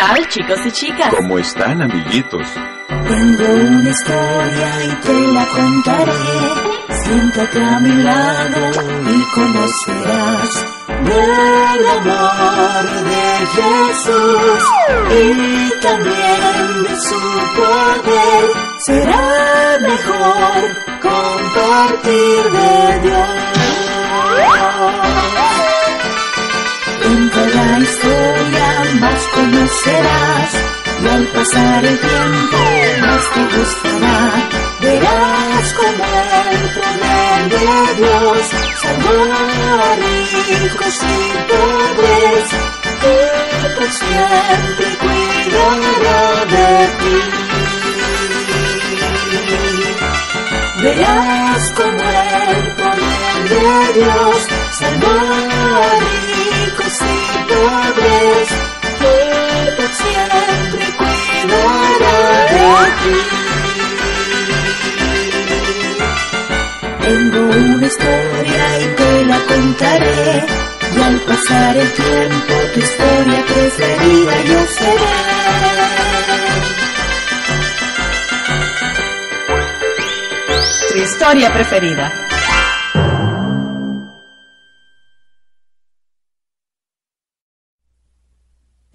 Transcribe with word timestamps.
Tal, 0.00 0.28
chicos 0.28 0.60
y 0.64 0.70
chicas? 0.72 1.14
¿Cómo 1.14 1.38
están, 1.38 1.82
amiguitos? 1.82 2.46
Tengo 2.88 3.44
una 3.44 3.90
historia 3.90 4.68
y 4.84 4.94
te 5.06 5.32
la 5.34 5.46
contaré. 5.46 6.12
Siéntate 7.02 7.64
a 7.64 7.80
mi 7.80 8.02
lado 8.02 8.62
y 9.14 9.22
conocerás 9.34 10.50
del 11.04 11.86
amor 11.98 12.84
de 13.10 13.26
Jesús 13.56 14.62
y 15.10 15.80
también 15.82 16.82
de 16.84 16.96
su 17.08 17.20
poder. 17.56 18.44
Será 18.86 19.78
mejor 19.82 20.60
compartir 21.02 22.42
de 22.52 23.00
Dios. 23.08 23.89
Más 29.00 29.26
conocerás 29.34 30.52
y 31.02 31.08
al 31.08 31.24
pasar 31.28 31.84
el 31.84 31.98
tiempo 31.98 32.58
más 33.00 33.22
te 33.32 33.42
gustará. 33.56 34.18
Verás 34.80 35.72
como 35.80 36.04
el 36.52 36.62
poder 36.76 37.40
de 37.54 37.70
Dios 38.00 38.42
salvó 38.82 39.18
a 39.32 39.96
ricos 40.02 40.96
y 41.02 41.20
pobres 41.50 42.46
y 43.02 43.14
por 43.76 43.90
siempre 43.90 44.88
cuidará 45.02 46.22
de 46.54 46.68
ti. 47.00 47.18
Verás 50.82 51.62
como 51.72 52.04
el 52.52 52.62
poder 52.80 53.42
de 53.52 53.68
Dios 54.00 54.38
salvó 54.78 55.16
ricos 56.00 56.96
y 57.00 57.42
pobres 57.50 58.79
siempre 59.92 60.84
ti. 63.00 63.16
Tengo 67.00 67.40
una 67.40 67.86
historia 67.86 68.80
y 68.80 68.86
te 68.94 69.24
la 69.24 69.38
contaré. 69.46 70.44
Y 70.96 71.00
al 71.00 71.20
pasar 71.20 71.76
el 71.76 71.92
tiempo 71.92 72.54
tu 72.74 72.80
historia 72.80 73.44
preferida 73.46 74.42
yo 74.44 74.66
seré. 74.78 75.40
Tu 80.92 80.98
historia 80.98 81.52
preferida. 81.52 82.29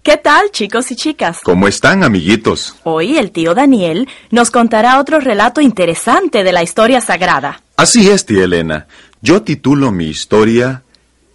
¿Qué 0.06 0.16
tal, 0.16 0.52
chicos 0.52 0.92
y 0.92 0.94
chicas? 0.94 1.40
¿Cómo 1.42 1.66
están, 1.66 2.04
amiguitos? 2.04 2.76
Hoy 2.84 3.18
el 3.18 3.32
tío 3.32 3.56
Daniel 3.56 4.08
nos 4.30 4.52
contará 4.52 5.00
otro 5.00 5.18
relato 5.18 5.60
interesante 5.60 6.44
de 6.44 6.52
la 6.52 6.62
historia 6.62 7.00
sagrada. 7.00 7.60
Así 7.76 8.08
es, 8.08 8.24
tía 8.24 8.44
Elena. 8.44 8.86
Yo 9.20 9.42
titulo 9.42 9.90
mi 9.90 10.04
historia 10.04 10.84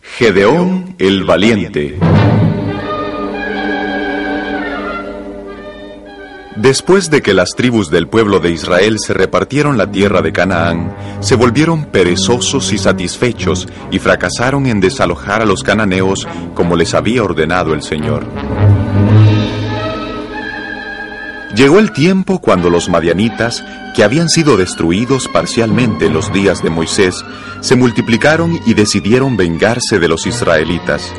Gedeón 0.02 0.96
el 1.00 1.26
Valiente. 1.26 2.00
Después 6.62 7.10
de 7.10 7.22
que 7.22 7.34
las 7.34 7.56
tribus 7.56 7.90
del 7.90 8.08
pueblo 8.08 8.40
de 8.40 8.52
Israel 8.52 9.00
se 9.00 9.14
repartieron 9.14 9.80
la 9.80 9.90
tierra 9.90 10.22
de 10.22 10.32
Canaán, 10.32 10.96
se 11.20 11.36
volvieron 11.36 11.86
perezosos 11.86 12.72
y 12.72 12.78
satisfechos 12.78 13.68
y 13.90 13.98
fracasaron 13.98 14.68
en 14.68 14.80
desalojar 14.80 15.42
a 15.42 15.46
los 15.46 15.64
cananeos 15.64 16.28
como 16.54 16.76
les 16.76 16.94
había 16.94 17.24
ordenado 17.24 17.74
el 17.74 17.82
Señor. 17.82 18.28
Llegó 21.56 21.80
el 21.80 21.92
tiempo 21.92 22.40
cuando 22.40 22.70
los 22.70 22.88
madianitas, 22.88 23.64
que 23.94 24.04
habían 24.04 24.30
sido 24.30 24.56
destruidos 24.56 25.28
parcialmente 25.28 26.06
en 26.06 26.14
los 26.14 26.32
días 26.32 26.64
de 26.64 26.70
Moisés, 26.70 27.26
se 27.60 27.76
multiplicaron 27.76 28.60
y 28.66 28.74
decidieron 28.74 29.36
vengarse 29.36 30.00
de 30.00 30.08
los 30.08 30.26
israelitas. 30.26 31.12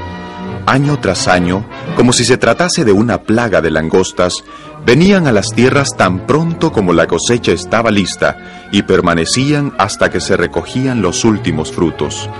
Año 0.64 0.98
tras 1.00 1.28
año, 1.28 1.68
como 1.96 2.12
si 2.12 2.24
se 2.24 2.38
tratase 2.38 2.84
de 2.84 2.92
una 2.92 3.22
plaga 3.22 3.60
de 3.60 3.70
langostas, 3.70 4.42
venían 4.86 5.26
a 5.26 5.32
las 5.32 5.50
tierras 5.50 5.96
tan 5.96 6.26
pronto 6.26 6.72
como 6.72 6.92
la 6.92 7.06
cosecha 7.06 7.52
estaba 7.52 7.90
lista 7.90 8.68
y 8.72 8.82
permanecían 8.82 9.74
hasta 9.76 10.10
que 10.10 10.20
se 10.20 10.36
recogían 10.36 11.02
los 11.02 11.24
últimos 11.24 11.72
frutos. 11.72 12.30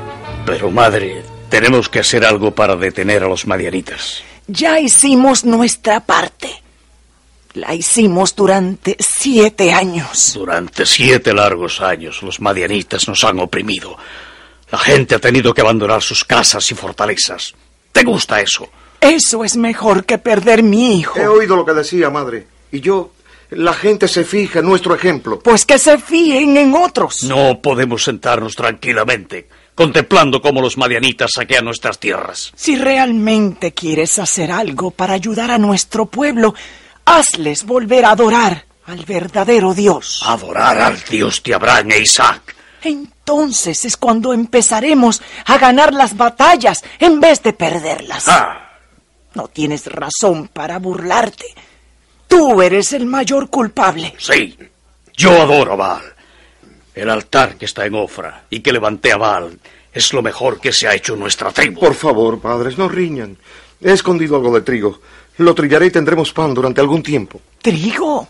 Pero 0.46 0.70
madre, 0.70 1.24
tenemos 1.50 1.88
que 1.88 1.98
hacer 1.98 2.24
algo 2.24 2.52
para 2.52 2.76
detener 2.76 3.22
a 3.22 3.28
los 3.28 3.46
madianitas. 3.46 4.22
Ya 4.46 4.80
hicimos 4.80 5.44
nuestra 5.44 6.00
parte. 6.00 6.61
La 7.54 7.74
hicimos 7.74 8.34
durante 8.34 8.96
siete 8.98 9.72
años. 9.72 10.32
Durante 10.34 10.86
siete 10.86 11.34
largos 11.34 11.80
años 11.80 12.22
los 12.22 12.40
madianitas 12.40 13.06
nos 13.08 13.22
han 13.24 13.40
oprimido. 13.40 13.96
La 14.70 14.78
gente 14.78 15.14
ha 15.14 15.18
tenido 15.18 15.52
que 15.52 15.60
abandonar 15.60 16.02
sus 16.02 16.24
casas 16.24 16.70
y 16.70 16.74
fortalezas. 16.74 17.54
¿Te 17.92 18.04
gusta 18.04 18.40
eso? 18.40 18.68
Eso 19.00 19.44
es 19.44 19.56
mejor 19.56 20.06
que 20.06 20.16
perder 20.16 20.62
mi 20.62 20.98
hijo. 20.98 21.18
He 21.18 21.26
oído 21.26 21.56
lo 21.56 21.66
que 21.66 21.74
decía, 21.74 22.08
madre. 22.08 22.46
Y 22.70 22.80
yo, 22.80 23.12
la 23.50 23.74
gente 23.74 24.08
se 24.08 24.24
fija 24.24 24.60
en 24.60 24.66
nuestro 24.66 24.94
ejemplo. 24.94 25.40
Pues 25.40 25.66
que 25.66 25.78
se 25.78 25.98
fíen 25.98 26.56
en 26.56 26.74
otros. 26.74 27.24
No 27.24 27.60
podemos 27.60 28.04
sentarnos 28.04 28.56
tranquilamente, 28.56 29.48
contemplando 29.74 30.40
cómo 30.40 30.62
los 30.62 30.78
madianitas 30.78 31.32
saquean 31.34 31.66
nuestras 31.66 31.98
tierras. 31.98 32.52
Si 32.56 32.76
realmente 32.76 33.74
quieres 33.74 34.18
hacer 34.18 34.50
algo 34.50 34.90
para 34.90 35.12
ayudar 35.12 35.50
a 35.50 35.58
nuestro 35.58 36.06
pueblo, 36.06 36.54
hazles 37.04 37.64
volver 37.64 38.04
a 38.04 38.10
adorar 38.12 38.64
al 38.86 39.04
verdadero 39.04 39.74
Dios. 39.74 40.22
Adorar 40.26 40.78
al 40.80 41.02
Dios 41.04 41.42
de 41.42 41.54
Abraham 41.54 41.92
e 41.92 42.00
Isaac. 42.00 42.54
Entonces 42.82 43.84
es 43.84 43.96
cuando 43.96 44.32
empezaremos 44.32 45.22
a 45.46 45.58
ganar 45.58 45.92
las 45.94 46.16
batallas 46.16 46.82
en 46.98 47.20
vez 47.20 47.42
de 47.42 47.52
perderlas. 47.52 48.28
Ah, 48.28 48.70
No 49.34 49.48
tienes 49.48 49.86
razón 49.86 50.48
para 50.48 50.78
burlarte. 50.78 51.46
Tú 52.28 52.60
eres 52.60 52.92
el 52.92 53.06
mayor 53.06 53.48
culpable. 53.50 54.14
sí, 54.18 54.58
yo 55.16 55.40
adoro 55.42 55.72
a 55.74 55.76
Baal. 55.76 56.02
El 56.94 57.08
altar 57.08 57.56
que 57.56 57.64
está 57.66 57.86
en 57.86 57.94
Ofra 57.94 58.44
y 58.50 58.60
que 58.60 58.72
levanté 58.72 59.12
a 59.12 59.16
Baal 59.16 59.58
es 59.92 60.12
lo 60.12 60.22
mejor 60.22 60.60
que 60.60 60.72
se 60.72 60.88
ha 60.88 60.94
hecho 60.94 61.14
en 61.14 61.20
nuestra 61.20 61.50
tribu. 61.52 61.80
Por 61.80 61.94
favor, 61.94 62.40
padres, 62.40 62.76
no 62.78 62.88
riñan. 62.88 63.36
He 63.80 63.92
escondido 63.92 64.36
algo 64.36 64.54
de 64.54 64.62
trigo. 64.62 65.00
Lo 65.38 65.54
trillaré 65.54 65.86
y 65.86 65.90
tendremos 65.90 66.32
pan 66.32 66.54
durante 66.54 66.80
algún 66.80 67.02
tiempo. 67.02 67.40
¿Trigo? 67.60 68.28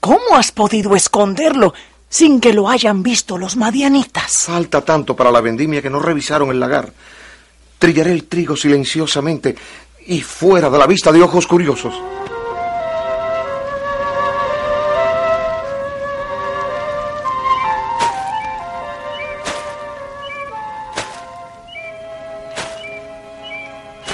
¿Cómo 0.00 0.36
has 0.36 0.52
podido 0.52 0.94
esconderlo 0.94 1.74
sin 2.08 2.40
que 2.40 2.52
lo 2.52 2.68
hayan 2.68 3.02
visto 3.02 3.36
los 3.36 3.56
madianitas. 3.56 4.44
Falta 4.44 4.80
tanto 4.80 5.14
para 5.14 5.30
la 5.30 5.40
vendimia 5.40 5.82
que 5.82 5.90
no 5.90 6.00
revisaron 6.00 6.50
el 6.50 6.60
lagar. 6.60 6.92
Trillaré 7.78 8.12
el 8.12 8.24
trigo 8.24 8.56
silenciosamente 8.56 9.54
y 10.06 10.20
fuera 10.20 10.70
de 10.70 10.78
la 10.78 10.86
vista 10.86 11.12
de 11.12 11.22
ojos 11.22 11.46
curiosos. 11.46 11.94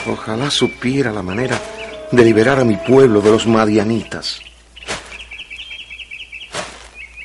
Ojalá 0.07 0.51
supiera 0.51 1.11
la 1.11 1.23
manera 1.23 1.59
de 2.11 2.25
liberar 2.25 2.61
a 2.61 2.65
mi 2.65 2.77
pueblo 2.77 3.21
de 3.21 3.31
los 3.31 3.47
madianitas. 3.47 4.41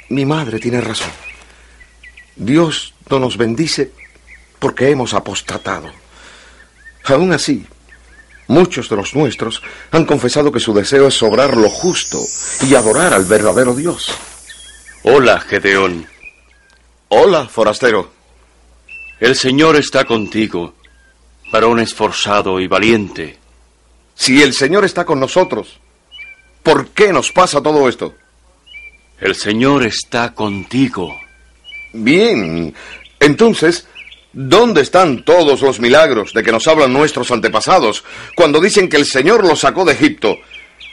Mi 0.10 0.26
madre 0.26 0.60
tiene 0.60 0.82
razón. 0.82 1.12
Dios 2.36 2.94
no 3.10 3.20
nos 3.20 3.38
bendice 3.38 3.92
porque 4.58 4.90
hemos 4.90 5.14
apostatado. 5.14 5.90
Aún 7.06 7.32
así, 7.32 7.66
muchos 8.48 8.90
de 8.90 8.96
los 8.96 9.16
nuestros 9.16 9.62
han 9.92 10.06
confesado 10.06 10.52
que 10.52 10.60
su 10.60 10.74
deseo 10.74 11.08
es 11.08 11.16
sobrar 11.16 11.56
lo 11.56 11.70
justo 11.70 12.18
y 12.68 12.76
adorar 12.76 13.14
al 13.14 13.26
verdadero 13.26 13.76
Dios. 13.76 14.12
Hola, 15.04 15.40
Gedeón. 15.40 16.08
Hola, 17.10 17.48
forastero. 17.48 18.12
El 19.20 19.36
Señor 19.36 19.76
está 19.76 20.06
contigo, 20.06 20.76
varón 21.52 21.80
esforzado 21.80 22.60
y 22.60 22.68
valiente. 22.68 23.38
Si 24.20 24.44
el 24.44 24.54
Señor 24.54 24.84
está 24.84 25.06
con 25.06 25.18
nosotros, 25.18 25.80
¿por 26.62 26.90
qué 26.90 27.14
nos 27.14 27.32
pasa 27.32 27.64
todo 27.64 27.88
esto? 27.88 28.16
El 29.18 29.34
Señor 29.34 29.86
está 29.86 30.36
contigo. 30.36 31.18
Bien, 31.94 32.76
entonces, 33.22 33.88
¿dónde 34.34 34.82
están 34.82 35.24
todos 35.24 35.62
los 35.62 35.80
milagros 35.80 36.34
de 36.34 36.44
que 36.44 36.52
nos 36.52 36.68
hablan 36.68 36.92
nuestros 36.92 37.32
antepasados 37.32 38.04
cuando 38.36 38.60
dicen 38.60 38.90
que 38.90 38.98
el 38.98 39.06
Señor 39.06 39.48
los 39.48 39.62
sacó 39.62 39.86
de 39.86 39.94
Egipto? 39.94 40.36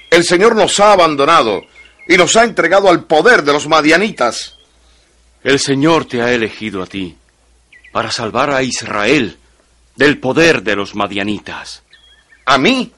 El 0.09 0.23
Señor 0.23 0.55
nos 0.55 0.79
ha 0.79 0.93
abandonado 0.93 1.63
y 2.09 2.17
nos 2.17 2.37
ha 2.37 2.45
entregado 2.45 2.89
al 2.89 3.07
poder 3.07 3.43
de 3.43 3.53
los 3.53 3.67
madianitas. 3.67 4.57
El 5.43 5.59
Señor 5.59 6.05
te 6.05 6.23
ha 6.23 6.33
elegido 6.33 6.81
a 6.81 6.87
ti 6.87 7.17
para 7.91 8.13
salvar 8.13 8.51
a 8.53 8.63
Israel 8.63 9.37
del 9.97 10.21
poder 10.21 10.63
de 10.63 10.77
los 10.77 10.95
madianitas. 10.95 11.83
¿A 12.49 12.59
mí? 12.59 12.93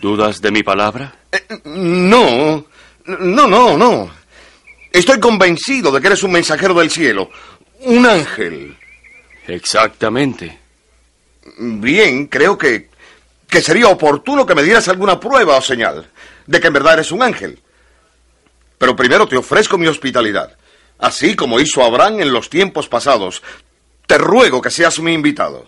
¿Dudas 0.00 0.40
de 0.40 0.50
mi 0.50 0.62
palabra? 0.62 1.14
Eh, 1.32 1.46
no, 1.64 2.66
no, 3.06 3.48
no, 3.48 3.76
no. 3.76 4.10
Estoy 4.92 5.18
convencido 5.18 5.90
de 5.90 6.00
que 6.00 6.06
eres 6.06 6.22
un 6.22 6.32
mensajero 6.32 6.74
del 6.74 6.90
cielo, 6.90 7.30
un 7.80 8.06
ángel. 8.06 8.76
Exactamente. 9.46 10.58
Bien, 11.58 12.26
creo 12.26 12.56
que, 12.56 12.90
que 13.48 13.60
sería 13.60 13.88
oportuno 13.88 14.46
que 14.46 14.54
me 14.54 14.62
dieras 14.62 14.88
alguna 14.88 15.18
prueba 15.18 15.56
o 15.56 15.60
señal 15.62 16.06
de 16.46 16.60
que 16.60 16.66
en 16.66 16.72
verdad 16.72 16.94
eres 16.94 17.12
un 17.12 17.22
ángel. 17.22 17.58
Pero 18.78 18.96
primero 18.96 19.26
te 19.26 19.36
ofrezco 19.36 19.78
mi 19.78 19.86
hospitalidad, 19.86 20.56
así 20.98 21.36
como 21.36 21.60
hizo 21.60 21.82
Abraham 21.82 22.20
en 22.20 22.32
los 22.32 22.50
tiempos 22.50 22.88
pasados. 22.88 23.42
Te 24.06 24.18
ruego 24.18 24.60
que 24.60 24.70
seas 24.70 24.98
mi 25.00 25.12
invitado. 25.14 25.66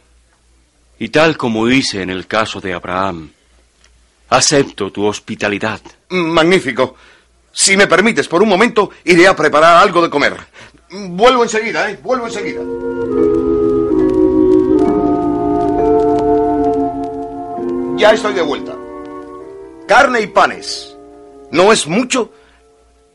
Y 0.98 1.08
tal 1.10 1.37
como 1.37 1.69
hice 1.69 2.02
en 2.02 2.10
el 2.10 2.26
caso 2.26 2.60
de 2.60 2.72
Abraham, 2.72 3.31
acepto 4.31 4.90
tu 4.90 5.04
hospitalidad. 5.04 5.81
Magnífico. 6.08 6.96
Si 7.52 7.76
me 7.76 7.87
permites, 7.87 8.28
por 8.28 8.43
un 8.43 8.48
momento 8.48 8.90
iré 9.04 9.26
a 9.26 9.37
preparar 9.37 9.76
algo 9.76 10.02
de 10.02 10.10
comer. 10.10 10.37
Vuelvo 10.90 11.43
enseguida, 11.43 11.90
¿eh? 11.90 11.98
Vuelvo 12.02 12.26
enseguida. 12.26 12.60
Ya 17.99 18.12
estoy 18.12 18.34
de 18.34 18.42
vuelta. 18.42 18.75
Carne 19.88 20.20
y 20.20 20.26
panes. 20.26 20.94
No 21.50 21.72
es 21.72 21.87
mucho, 21.87 22.32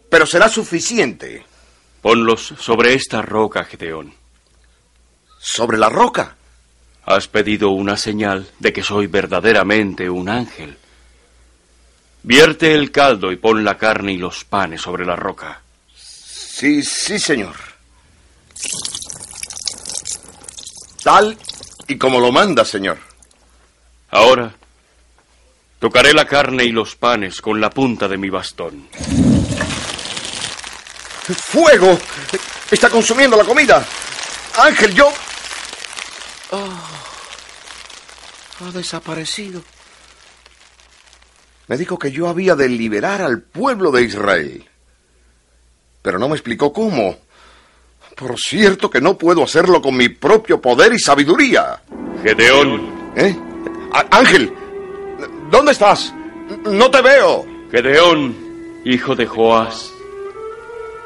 pero 0.10 0.26
será 0.26 0.50
suficiente. 0.50 1.46
Ponlos 2.02 2.54
sobre 2.60 2.96
esta 2.96 3.22
roca, 3.22 3.64
Gedeón. 3.64 4.14
¿Sobre 5.40 5.78
la 5.78 5.90
roca? 5.90 6.36
Has 7.06 7.28
pedido 7.28 7.70
una 7.70 7.98
señal 7.98 8.48
de 8.60 8.72
que 8.72 8.84
soy 8.84 9.08
verdaderamente 9.08 10.10
un 10.10 10.30
ángel. 10.30 10.78
Vierte 12.24 12.74
el 12.74 12.92
caldo 12.92 13.32
y 13.32 13.38
pon 13.38 13.64
la 13.64 13.78
carne 13.78 14.14
y 14.14 14.18
los 14.18 14.46
panes 14.46 14.82
sobre 14.82 15.06
la 15.06 15.16
roca. 15.16 15.62
Sí, 15.96 16.84
sí, 16.84 17.18
señor. 17.18 17.56
Tal 21.04 21.36
y 21.88 21.98
como 21.98 22.20
lo 22.20 22.32
manda, 22.32 22.64
señor. 22.64 23.00
Ahora, 24.12 24.54
tocaré 25.80 26.14
la 26.14 26.26
carne 26.26 26.64
y 26.64 26.72
los 26.72 26.96
panes 26.96 27.42
con 27.42 27.60
la 27.60 27.72
punta 27.72 28.08
de 28.08 28.18
mi 28.18 28.30
bastón. 28.30 28.88
¡Fuego! 31.50 31.98
Está 32.70 32.90
consumiendo 32.90 33.36
la 33.36 33.44
comida. 33.44 33.84
Ángel, 34.58 34.94
yo... 34.94 35.12
Oh, 36.52 36.91
ha 38.66 38.72
desaparecido. 38.72 39.62
Me 41.68 41.78
dijo 41.78 41.98
que 41.98 42.12
yo 42.12 42.28
había 42.28 42.56
de 42.56 42.68
liberar 42.68 43.22
al 43.22 43.42
pueblo 43.42 43.92
de 43.92 44.04
Israel. 44.04 44.70
Pero 46.02 46.20
no 46.20 46.28
me 46.28 46.36
explicó 46.36 46.74
cómo. 46.74 47.18
Por 48.16 48.38
cierto 48.38 48.90
que 48.90 49.02
no 49.02 49.18
puedo 49.18 49.44
hacerlo 49.44 49.82
con 49.82 49.96
mi 49.96 50.10
propio 50.10 50.62
poder 50.62 50.94
y 50.94 51.00
sabiduría. 51.00 51.82
Gedeón. 52.24 53.14
¿Eh? 53.16 53.36
Ángel, 54.12 54.54
¿dónde 55.50 55.72
estás? 55.72 56.14
No 56.66 56.92
te 56.92 57.02
veo. 57.02 57.46
Gedeón, 57.72 58.36
hijo 58.84 59.16
de 59.16 59.26
Joás. 59.26 59.92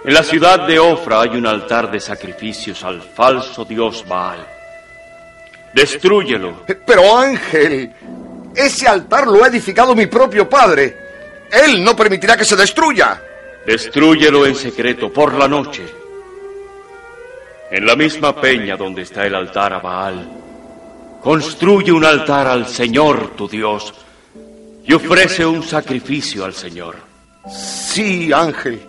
En 0.03 0.13
la 0.13 0.23
ciudad 0.23 0.67
de 0.67 0.79
Ofra 0.79 1.21
hay 1.21 1.29
un 1.29 1.47
altar 1.47 1.91
de 1.91 1.99
sacrificios 1.99 2.83
al 2.83 3.01
falso 3.01 3.65
dios 3.65 4.05
Baal. 4.07 4.54
Destrúyelo. 5.75 6.61
Pero 6.87 7.17
Ángel, 7.17 7.91
ese 8.55 8.87
altar 8.87 9.27
lo 9.27 9.43
ha 9.43 9.47
edificado 9.49 9.93
mi 9.93 10.05
propio 10.05 10.49
padre. 10.49 10.97
Él 11.51 11.83
no 11.83 11.93
permitirá 11.93 12.37
que 12.37 12.45
se 12.45 12.55
destruya. 12.55 13.21
Destrúyelo 13.67 14.45
en 14.45 14.55
secreto 14.55 15.11
por 15.11 15.33
la 15.33 15.49
noche. 15.49 15.83
En 17.69 17.85
la 17.85 17.97
misma 17.97 18.39
peña 18.39 18.77
donde 18.77 19.01
está 19.01 19.25
el 19.25 19.35
altar 19.35 19.73
a 19.73 19.79
Baal, 19.79 20.31
construye 21.21 21.91
un 21.91 22.05
altar 22.05 22.47
al 22.47 22.67
Señor 22.67 23.31
tu 23.35 23.49
Dios 23.49 23.93
y 24.85 24.93
ofrece 24.93 25.45
un 25.45 25.61
sacrificio 25.61 26.45
al 26.45 26.53
Señor. 26.53 26.95
Sí, 27.51 28.31
Ángel. 28.31 28.79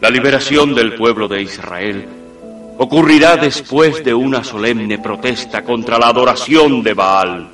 La 0.00 0.10
liberación 0.10 0.74
del 0.74 0.94
pueblo 0.94 1.28
de 1.28 1.42
Israel 1.42 2.25
ocurrirá 2.78 3.36
después 3.36 4.04
de 4.04 4.14
una 4.14 4.44
solemne 4.44 4.98
protesta 4.98 5.62
contra 5.62 5.98
la 5.98 6.08
adoración 6.08 6.82
de 6.82 6.94
Baal. 6.94 7.48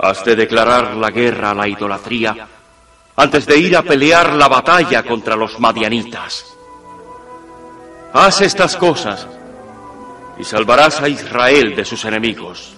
Has 0.00 0.24
de 0.24 0.36
declarar 0.36 0.96
la 0.96 1.10
guerra 1.10 1.50
a 1.50 1.54
la 1.54 1.68
idolatría 1.68 2.48
antes 3.16 3.46
de 3.46 3.56
ir 3.56 3.76
a 3.76 3.82
pelear 3.82 4.34
la 4.34 4.48
batalla 4.48 5.02
contra 5.02 5.36
los 5.36 5.58
madianitas. 5.58 6.44
Haz 8.12 8.40
estas 8.42 8.76
cosas 8.76 9.26
y 10.38 10.44
salvarás 10.44 11.00
a 11.00 11.08
Israel 11.08 11.74
de 11.74 11.84
sus 11.84 12.04
enemigos. 12.04 12.74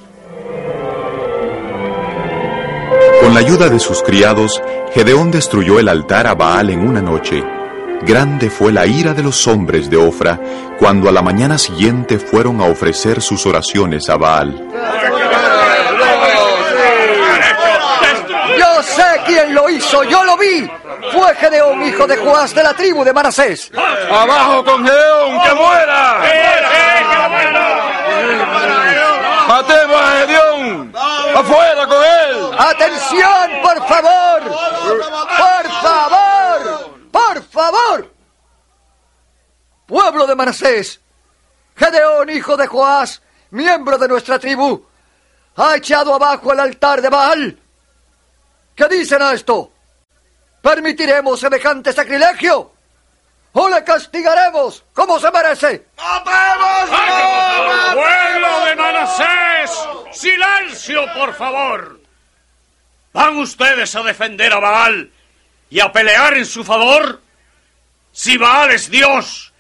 Con 3.21 3.35
la 3.35 3.41
ayuda 3.41 3.69
de 3.69 3.81
sus 3.81 4.00
criados, 4.03 4.62
Gedeón 4.95 5.31
destruyó 5.31 5.81
el 5.81 5.88
altar 5.88 6.27
a 6.29 6.35
Baal 6.35 6.71
en 6.71 6.87
una 6.87 7.03
noche. 7.03 7.58
Grande 8.02 8.49
fue 8.50 8.73
la 8.73 8.87
ira 8.87 9.12
de 9.12 9.23
los 9.23 9.47
hombres 9.47 9.90
de 9.90 9.97
Ofra 9.97 10.38
cuando 10.78 11.09
a 11.09 11.12
la 11.12 11.23
mañana 11.23 11.59
siguiente 11.59 12.19
fueron 12.19 12.61
a 12.61 12.64
ofrecer 12.64 13.21
sus 13.21 13.45
oraciones 13.47 14.09
a 14.09 14.17
Baal. 14.17 14.55
Yo 18.59 18.83
sé 18.83 19.21
quién 19.26 19.55
lo 19.55 19.69
hizo, 19.69 20.05
yo 20.05 20.25
lo 20.25 20.37
vi. 20.37 20.71
Fue 21.12 21.35
Gedeón, 21.37 21.83
hijo 21.87 22.07
de 22.07 22.17
Joás, 22.17 22.55
de 22.55 22.62
la 22.62 22.75
tribu 22.75 23.05
de 23.05 23.12
Manasés. 23.12 23.71
¡Abajo 24.11 24.64
con 24.64 24.85
Gedeón! 24.87 25.40
¡Que 25.43 25.55
muera! 25.55 26.21
¡Matemos 29.49 30.00
a 30.00 30.11
Gedeón! 30.21 30.93
¡Afuera 31.35 31.87
con 31.87 31.99
él! 31.99 32.50
¡Atención, 32.59 33.50
por 33.62 33.87
favor! 33.87 34.43
¡Por 34.43 35.71
favor! 35.83 36.38
¡Por 37.18 37.42
favor! 37.42 38.14
Pueblo 39.87 40.25
de 40.26 40.37
Manasés, 40.37 41.00
Gedeón, 41.75 42.30
hijo 42.30 42.56
de 42.56 42.68
Joás, 42.68 43.20
miembro 43.50 43.98
de 43.98 44.06
nuestra 44.06 44.38
tribu, 44.38 44.87
ha 45.56 45.75
echado 45.75 46.14
abajo 46.14 46.52
el 46.52 46.60
altar 46.60 47.02
de 47.02 47.08
Baal. 47.08 47.58
¿Qué 48.76 48.87
dicen 48.88 49.20
a 49.20 49.32
esto? 49.32 49.72
¿Permitiremos 50.62 51.40
semejante 51.40 51.92
sacrilegio? 51.92 52.70
¿O 53.52 53.68
le 53.68 53.82
castigaremos 53.82 54.84
como 54.92 55.18
se 55.18 55.32
merece? 55.32 55.87
¡Pueblo 57.94 58.64
de 58.64 58.76
Manasés! 58.76 59.72
¡Silencio, 60.12 61.04
por 61.14 61.34
favor! 61.34 62.00
¿Van 63.12 63.38
ustedes 63.38 63.96
a 63.96 64.02
defender 64.02 64.52
a 64.52 64.60
Baal 64.60 65.12
y 65.70 65.80
a 65.80 65.92
pelear 65.92 66.37
en 66.37 66.46
su 66.46 66.64
favor? 66.64 67.20
Si 68.12 68.37
Baal 68.37 68.70
es 68.70 68.90
Dios, 68.90 69.52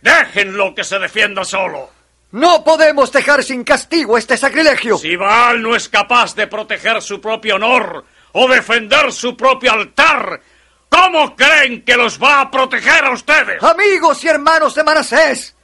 déjenlo 0.00 0.74
que 0.74 0.84
se 0.84 0.98
defienda 0.98 1.44
solo. 1.44 1.90
No 2.32 2.64
podemos 2.64 3.12
dejar 3.12 3.44
sin 3.44 3.62
castigo 3.62 4.18
este 4.18 4.36
sacrilegio. 4.36 4.98
Si 4.98 5.14
Baal 5.14 5.62
no 5.62 5.76
es 5.76 5.88
capaz 5.88 6.34
de 6.34 6.48
proteger 6.48 7.00
su 7.00 7.20
propio 7.20 7.54
honor 7.54 8.04
o 8.32 8.48
defender 8.48 9.12
su 9.12 9.36
propio 9.36 9.72
altar, 9.72 10.40
¿cómo 10.88 11.36
creen 11.36 11.84
que 11.84 11.96
los 11.96 12.20
va 12.20 12.40
a 12.40 12.50
proteger 12.50 13.04
a 13.04 13.12
ustedes? 13.12 13.62
Amigos 13.62 14.24
y 14.24 14.28
hermanos 14.28 14.74
de 14.74 14.82
Manasés, 14.82 15.54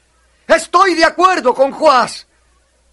estoy 0.46 0.94
de 0.94 1.04
acuerdo 1.04 1.54
con 1.54 1.72
Juás. 1.72 2.28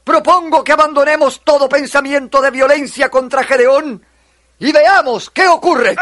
Propongo 0.03 0.63
que 0.63 0.71
abandonemos 0.71 1.41
todo 1.43 1.69
pensamiento 1.69 2.41
de 2.41 2.49
violencia 2.49 3.09
contra 3.09 3.43
Gedeón 3.43 4.03
y 4.59 4.71
veamos 4.71 5.29
qué 5.29 5.47
ocurre. 5.47 5.95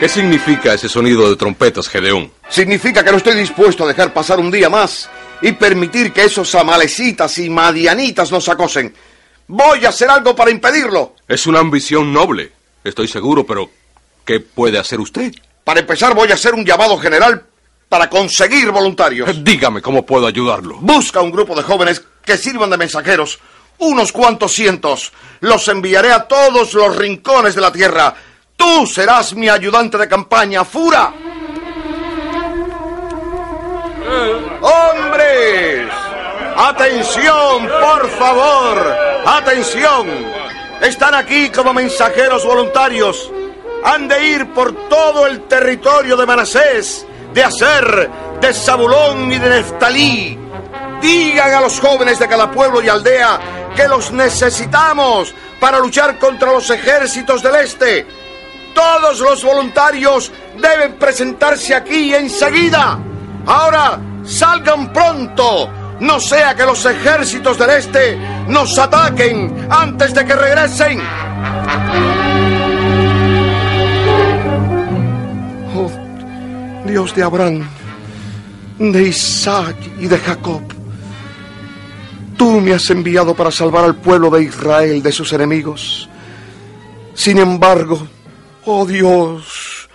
¿Qué 0.00 0.08
significa 0.08 0.74
ese 0.74 0.88
sonido 0.88 1.30
de 1.30 1.36
trompetas, 1.36 1.88
Gedeón? 1.88 2.30
Significa 2.48 3.02
que 3.02 3.10
no 3.10 3.16
estoy 3.16 3.36
dispuesto 3.36 3.84
a 3.84 3.88
dejar 3.88 4.12
pasar 4.12 4.38
un 4.38 4.50
día 4.50 4.68
más 4.68 5.08
y 5.40 5.52
permitir 5.52 6.12
que 6.12 6.24
esos 6.24 6.54
amalecitas 6.54 7.38
y 7.38 7.48
madianitas 7.48 8.30
nos 8.30 8.48
acosen. 8.48 8.94
Voy 9.46 9.84
a 9.84 9.90
hacer 9.90 10.10
algo 10.10 10.34
para 10.36 10.50
impedirlo. 10.50 11.14
Es 11.26 11.46
una 11.46 11.60
ambición 11.60 12.12
noble, 12.12 12.52
estoy 12.82 13.08
seguro, 13.08 13.46
pero 13.46 13.70
¿qué 14.24 14.40
puede 14.40 14.78
hacer 14.78 15.00
usted? 15.00 15.32
Para 15.64 15.80
empezar, 15.80 16.14
voy 16.14 16.30
a 16.30 16.34
hacer 16.34 16.54
un 16.54 16.64
llamado 16.64 16.98
general 16.98 17.46
para 17.94 18.10
conseguir 18.10 18.72
voluntarios. 18.72 19.44
Dígame 19.44 19.80
cómo 19.80 20.04
puedo 20.04 20.26
ayudarlo. 20.26 20.78
Busca 20.80 21.20
un 21.20 21.30
grupo 21.30 21.54
de 21.54 21.62
jóvenes 21.62 22.02
que 22.24 22.36
sirvan 22.36 22.68
de 22.68 22.76
mensajeros. 22.76 23.38
Unos 23.78 24.10
cuantos 24.10 24.50
cientos. 24.50 25.12
Los 25.38 25.68
enviaré 25.68 26.10
a 26.10 26.24
todos 26.24 26.74
los 26.74 26.96
rincones 26.96 27.54
de 27.54 27.60
la 27.60 27.70
tierra. 27.70 28.12
Tú 28.56 28.84
serás 28.88 29.34
mi 29.34 29.48
ayudante 29.48 29.96
de 29.96 30.08
campaña, 30.08 30.64
Fura. 30.64 31.14
¡Hombres! 34.60 35.88
¡Atención, 36.56 37.68
por 37.80 38.10
favor! 38.10 38.96
¡Atención! 39.24 40.08
Están 40.80 41.14
aquí 41.14 41.48
como 41.50 41.72
mensajeros 41.72 42.44
voluntarios. 42.44 43.30
Han 43.84 44.08
de 44.08 44.26
ir 44.30 44.52
por 44.52 44.88
todo 44.88 45.28
el 45.28 45.42
territorio 45.42 46.16
de 46.16 46.26
Manasés, 46.26 47.06
de 47.34 47.44
Aser, 47.44 48.10
de 48.40 48.54
Zabulón 48.54 49.30
y 49.32 49.38
de 49.38 49.48
Neftalí. 49.48 50.38
Digan 51.02 51.52
a 51.52 51.60
los 51.60 51.80
jóvenes 51.80 52.18
de 52.18 52.28
cada 52.28 52.50
pueblo 52.50 52.80
y 52.80 52.88
aldea 52.88 53.38
que 53.74 53.88
los 53.88 54.12
necesitamos 54.12 55.34
para 55.60 55.80
luchar 55.80 56.18
contra 56.18 56.52
los 56.52 56.70
ejércitos 56.70 57.42
del 57.42 57.56
este. 57.56 58.06
Todos 58.72 59.18
los 59.20 59.44
voluntarios 59.44 60.30
deben 60.56 60.94
presentarse 60.94 61.74
aquí 61.74 62.14
enseguida. 62.14 62.98
Ahora, 63.46 63.98
salgan 64.24 64.92
pronto. 64.92 65.70
No 66.00 66.18
sea 66.20 66.54
que 66.54 66.64
los 66.64 66.84
ejércitos 66.86 67.58
del 67.58 67.70
este 67.70 68.18
nos 68.48 68.78
ataquen 68.78 69.68
antes 69.70 70.14
de 70.14 70.24
que 70.24 70.34
regresen. 70.34 71.00
Dios 76.84 77.14
de 77.14 77.22
Abraham, 77.22 77.66
de 78.78 79.08
Isaac 79.08 79.76
y 79.98 80.06
de 80.06 80.18
Jacob. 80.18 80.62
Tú 82.36 82.60
me 82.60 82.74
has 82.74 82.90
enviado 82.90 83.34
para 83.34 83.50
salvar 83.50 83.84
al 83.84 83.96
pueblo 83.96 84.28
de 84.28 84.42
Israel 84.42 85.02
de 85.02 85.10
sus 85.10 85.32
enemigos. 85.32 86.08
Sin 87.14 87.38
embargo, 87.38 88.06
oh 88.66 88.84
Dios, 88.84 89.88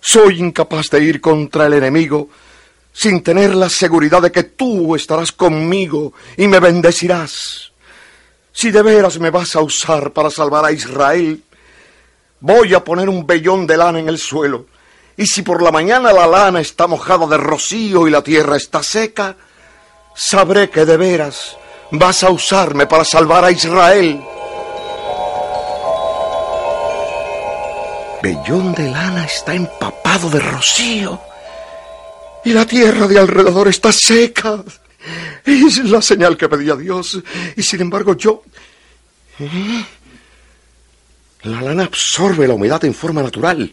soy 0.00 0.38
incapaz 0.38 0.90
de 0.90 1.02
ir 1.02 1.20
contra 1.20 1.66
el 1.66 1.72
enemigo 1.72 2.28
sin 2.92 3.22
tener 3.22 3.54
la 3.56 3.68
seguridad 3.68 4.22
de 4.22 4.30
que 4.30 4.44
tú 4.44 4.94
estarás 4.94 5.32
conmigo 5.32 6.12
y 6.36 6.46
me 6.46 6.60
bendecirás. 6.60 7.72
Si 8.52 8.70
de 8.70 8.82
veras 8.82 9.18
me 9.18 9.30
vas 9.30 9.56
a 9.56 9.60
usar 9.60 10.12
para 10.12 10.30
salvar 10.30 10.64
a 10.64 10.72
Israel, 10.72 11.42
voy 12.40 12.74
a 12.74 12.84
poner 12.84 13.08
un 13.08 13.26
vellón 13.26 13.66
de 13.66 13.76
lana 13.76 13.98
en 13.98 14.08
el 14.08 14.18
suelo. 14.18 14.66
Y 15.18 15.26
si 15.26 15.42
por 15.42 15.62
la 15.62 15.72
mañana 15.72 16.12
la 16.12 16.28
lana 16.28 16.60
está 16.60 16.86
mojada 16.86 17.26
de 17.26 17.36
rocío 17.36 18.06
y 18.06 18.10
la 18.12 18.22
tierra 18.22 18.56
está 18.56 18.84
seca, 18.84 19.34
sabré 20.14 20.70
que 20.70 20.84
de 20.84 20.96
veras 20.96 21.56
vas 21.90 22.22
a 22.22 22.30
usarme 22.30 22.86
para 22.86 23.04
salvar 23.04 23.44
a 23.44 23.50
Israel. 23.50 24.22
Vellón 28.22 28.72
de 28.74 28.90
lana 28.92 29.24
está 29.24 29.54
empapado 29.54 30.30
de 30.30 30.38
rocío 30.38 31.20
y 32.44 32.52
la 32.52 32.64
tierra 32.64 33.08
de 33.08 33.18
alrededor 33.18 33.66
está 33.66 33.90
seca. 33.90 34.62
Es 35.44 35.78
la 35.78 36.00
señal 36.00 36.36
que 36.36 36.48
pedía 36.48 36.76
Dios. 36.76 37.18
Y 37.56 37.62
sin 37.62 37.80
embargo 37.80 38.14
yo... 38.14 38.44
¿Eh? 39.40 39.84
La 41.42 41.60
lana 41.60 41.84
absorbe 41.84 42.46
la 42.46 42.54
humedad 42.54 42.84
en 42.84 42.94
forma 42.94 43.22
natural. 43.22 43.72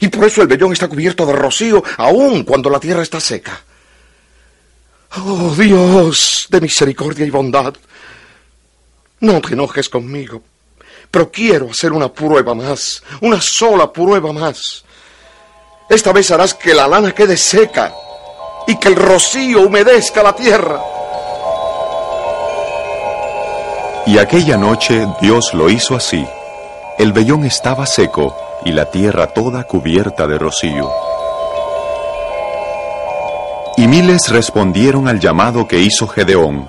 Y 0.00 0.08
por 0.08 0.24
eso 0.26 0.42
el 0.42 0.48
vellón 0.48 0.72
está 0.72 0.88
cubierto 0.88 1.26
de 1.26 1.32
rocío, 1.32 1.82
aun 1.96 2.44
cuando 2.44 2.70
la 2.70 2.78
tierra 2.78 3.02
está 3.02 3.20
seca. 3.20 3.60
Oh 5.16 5.54
Dios 5.56 6.46
de 6.50 6.60
misericordia 6.60 7.26
y 7.26 7.30
bondad, 7.30 7.74
no 9.20 9.40
te 9.40 9.54
enojes 9.54 9.88
conmigo, 9.88 10.42
pero 11.10 11.30
quiero 11.30 11.70
hacer 11.70 11.92
una 11.92 12.12
prueba 12.12 12.54
más, 12.54 13.02
una 13.22 13.40
sola 13.40 13.92
prueba 13.92 14.32
más. 14.32 14.84
Esta 15.88 16.12
vez 16.12 16.30
harás 16.30 16.54
que 16.54 16.74
la 16.74 16.86
lana 16.86 17.12
quede 17.12 17.36
seca 17.36 17.92
y 18.66 18.78
que 18.78 18.88
el 18.88 18.96
rocío 18.96 19.62
humedezca 19.62 20.22
la 20.22 20.36
tierra. 20.36 20.80
Y 24.06 24.18
aquella 24.18 24.56
noche 24.56 25.06
Dios 25.20 25.54
lo 25.54 25.68
hizo 25.70 25.96
así. 25.96 26.24
El 26.98 27.12
vellón 27.12 27.44
estaba 27.44 27.86
seco 27.86 28.36
y 28.64 28.72
la 28.72 28.90
tierra 28.90 29.28
toda 29.28 29.64
cubierta 29.64 30.26
de 30.26 30.38
rocío. 30.38 30.90
Y 33.76 33.86
miles 33.86 34.28
respondieron 34.30 35.06
al 35.06 35.20
llamado 35.20 35.68
que 35.68 35.78
hizo 35.78 36.08
Gedeón. 36.08 36.68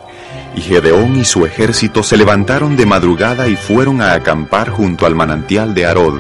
Y 0.56 0.62
Gedeón 0.62 1.20
y 1.20 1.26
su 1.26 1.46
ejército 1.46 2.04
se 2.04 2.18
levantaron 2.18 2.78
de 2.78 2.86
madrugada 2.86 3.48
y 3.48 3.56
fueron 3.56 4.02
a 4.02 4.14
acampar 4.14 4.70
junto 4.70 5.06
al 5.06 5.16
manantial 5.16 5.74
de 5.74 5.86
Arod, 5.88 6.20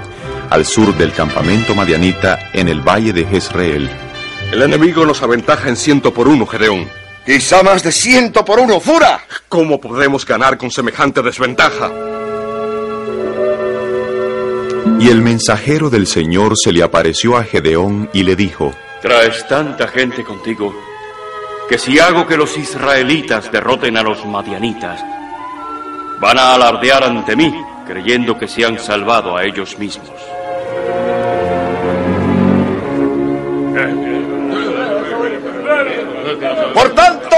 al 0.49 0.65
sur 0.65 0.97
del 0.97 1.13
campamento 1.13 1.75
madianita 1.75 2.39
en 2.53 2.69
el 2.69 2.81
valle 2.81 3.13
de 3.13 3.25
Jezreel. 3.25 3.89
El 4.51 4.63
enemigo 4.63 5.05
nos 5.05 5.21
aventaja 5.21 5.69
en 5.69 5.75
ciento 5.75 6.11
por 6.11 6.27
uno, 6.27 6.47
Gedeón. 6.47 6.87
Quizá 7.23 7.61
más 7.61 7.83
de 7.83 7.91
ciento 7.91 8.43
por 8.43 8.59
uno, 8.59 8.79
Fura. 8.79 9.19
¿Cómo 9.47 9.79
podremos 9.79 10.25
ganar 10.25 10.57
con 10.57 10.71
semejante 10.71 11.21
desventaja? 11.21 11.91
Y 14.99 15.09
el 15.09 15.21
mensajero 15.21 15.89
del 15.89 16.07
Señor 16.07 16.57
se 16.57 16.73
le 16.73 16.83
apareció 16.83 17.37
a 17.37 17.43
Gedeón 17.43 18.09
y 18.13 18.23
le 18.23 18.35
dijo, 18.35 18.73
Traes 19.01 19.47
tanta 19.47 19.87
gente 19.87 20.23
contigo 20.25 20.73
que 21.69 21.77
si 21.77 21.99
hago 21.99 22.27
que 22.27 22.35
los 22.35 22.57
israelitas 22.57 23.51
derroten 23.51 23.95
a 23.95 24.01
los 24.01 24.25
madianitas, 24.25 24.99
van 26.19 26.37
a 26.37 26.55
alardear 26.55 27.03
ante 27.03 27.35
mí, 27.35 27.53
creyendo 27.87 28.37
que 28.37 28.47
se 28.47 28.65
han 28.65 28.79
salvado 28.79 29.37
a 29.37 29.45
ellos 29.45 29.77
mismos. 29.77 30.09
Por 36.73 36.89
tanto, 36.95 37.35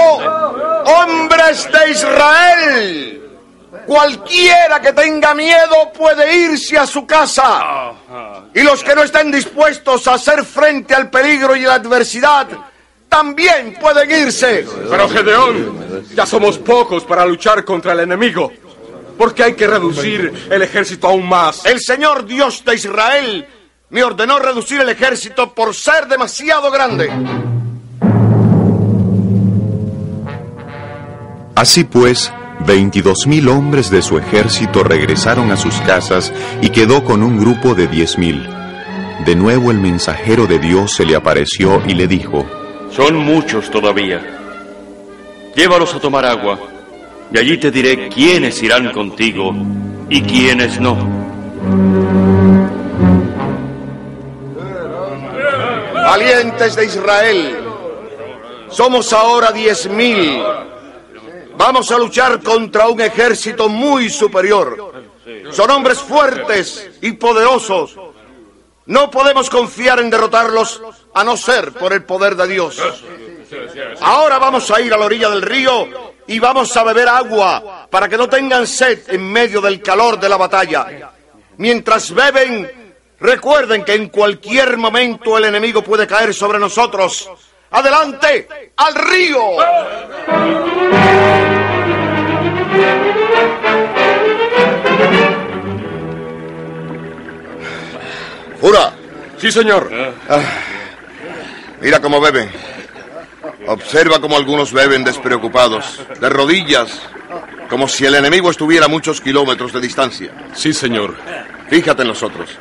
hombres 0.86 1.68
de 1.70 1.90
Israel, 1.90 3.21
cualquiera 3.86 4.80
que 4.80 4.92
tenga 4.92 5.34
miedo 5.34 5.92
puede 5.96 6.34
irse 6.34 6.78
a 6.78 6.86
su 6.86 7.06
casa. 7.06 7.92
Y 8.54 8.62
los 8.62 8.82
que 8.82 8.94
no 8.94 9.02
estén 9.02 9.30
dispuestos 9.30 10.06
a 10.08 10.14
hacer 10.14 10.44
frente 10.44 10.94
al 10.94 11.10
peligro 11.10 11.56
y 11.56 11.62
la 11.62 11.74
adversidad, 11.74 12.48
también 13.08 13.76
pueden 13.80 14.10
irse. 14.10 14.66
Pero 14.88 15.08
Gedeón, 15.08 16.06
ya 16.14 16.26
somos 16.26 16.58
pocos 16.58 17.04
para 17.04 17.26
luchar 17.26 17.64
contra 17.64 17.92
el 17.92 18.00
enemigo. 18.00 18.50
¿Por 19.18 19.34
qué 19.34 19.44
hay 19.44 19.54
que 19.54 19.66
reducir 19.66 20.48
el 20.50 20.62
ejército 20.62 21.08
aún 21.08 21.28
más? 21.28 21.64
El 21.66 21.80
Señor 21.80 22.24
Dios 22.24 22.64
de 22.64 22.74
Israel 22.74 23.46
me 23.90 24.02
ordenó 24.02 24.38
reducir 24.38 24.80
el 24.80 24.88
ejército 24.88 25.54
por 25.54 25.74
ser 25.74 26.08
demasiado 26.08 26.70
grande. 26.70 27.10
Así 31.54 31.84
pues, 31.84 32.32
veintidós 32.64 33.26
mil 33.26 33.48
hombres 33.48 33.90
de 33.90 34.02
su 34.02 34.18
ejército 34.18 34.84
regresaron 34.84 35.50
a 35.50 35.56
sus 35.56 35.74
casas 35.82 36.32
y 36.60 36.70
quedó 36.70 37.04
con 37.04 37.22
un 37.22 37.38
grupo 37.38 37.74
de 37.74 37.86
diez 37.86 38.18
mil. 38.18 38.46
De 39.24 39.36
nuevo 39.36 39.70
el 39.70 39.78
mensajero 39.78 40.46
de 40.46 40.58
Dios 40.58 40.94
se 40.94 41.04
le 41.04 41.14
apareció 41.14 41.82
y 41.86 41.94
le 41.94 42.08
dijo, 42.08 42.44
Son 42.90 43.16
muchos 43.16 43.70
todavía. 43.70 44.20
Llévalos 45.54 45.94
a 45.94 46.00
tomar 46.00 46.24
agua, 46.24 46.58
y 47.32 47.38
allí 47.38 47.58
te 47.58 47.70
diré 47.70 48.08
quiénes 48.08 48.62
irán 48.62 48.90
contigo 48.90 49.54
y 50.08 50.22
quiénes 50.22 50.80
no. 50.80 50.96
Valientes 55.94 56.76
de 56.76 56.84
Israel, 56.84 57.56
somos 58.68 59.12
ahora 59.12 59.52
diez 59.52 59.88
mil. 59.88 60.42
Vamos 61.56 61.90
a 61.90 61.98
luchar 61.98 62.42
contra 62.42 62.88
un 62.88 63.00
ejército 63.00 63.68
muy 63.68 64.10
superior. 64.10 64.92
Son 65.50 65.70
hombres 65.70 65.98
fuertes 65.98 66.90
y 67.00 67.12
poderosos. 67.12 67.96
No 68.86 69.10
podemos 69.10 69.48
confiar 69.48 70.00
en 70.00 70.10
derrotarlos 70.10 70.82
a 71.14 71.22
no 71.22 71.36
ser 71.36 71.72
por 71.72 71.92
el 71.92 72.04
poder 72.04 72.34
de 72.34 72.48
Dios. 72.48 72.80
Ahora 74.00 74.38
vamos 74.38 74.70
a 74.70 74.80
ir 74.80 74.92
a 74.92 74.96
la 74.96 75.06
orilla 75.06 75.30
del 75.30 75.42
río 75.42 75.88
y 76.26 76.38
vamos 76.38 76.76
a 76.76 76.84
beber 76.84 77.08
agua 77.08 77.86
para 77.90 78.08
que 78.08 78.16
no 78.16 78.28
tengan 78.28 78.66
sed 78.66 79.00
en 79.08 79.22
medio 79.30 79.60
del 79.60 79.80
calor 79.82 80.18
de 80.18 80.28
la 80.28 80.36
batalla. 80.36 81.12
Mientras 81.58 82.12
beben, 82.12 82.70
recuerden 83.20 83.84
que 83.84 83.94
en 83.94 84.08
cualquier 84.08 84.76
momento 84.78 85.36
el 85.38 85.44
enemigo 85.44 85.82
puede 85.82 86.06
caer 86.06 86.34
sobre 86.34 86.58
nosotros. 86.58 87.30
¡Adelante! 87.72 88.48
¡Al 88.76 88.94
río! 88.94 89.40
¡Fura! 98.60 98.92
Sí, 99.38 99.50
señor. 99.50 99.90
Ah, 100.28 100.40
mira 101.80 101.98
cómo 102.00 102.20
beben. 102.20 102.50
Observa 103.66 104.20
cómo 104.20 104.36
algunos 104.36 104.72
beben 104.72 105.02
despreocupados, 105.02 106.00
de 106.20 106.28
rodillas, 106.28 107.00
como 107.70 107.88
si 107.88 108.04
el 108.04 108.14
enemigo 108.14 108.50
estuviera 108.50 108.84
a 108.84 108.88
muchos 108.88 109.22
kilómetros 109.22 109.72
de 109.72 109.80
distancia. 109.80 110.30
Sí, 110.54 110.74
señor. 110.74 111.16
Fíjate 111.70 112.02
en 112.02 112.08
los 112.08 112.22
otros. 112.22 112.58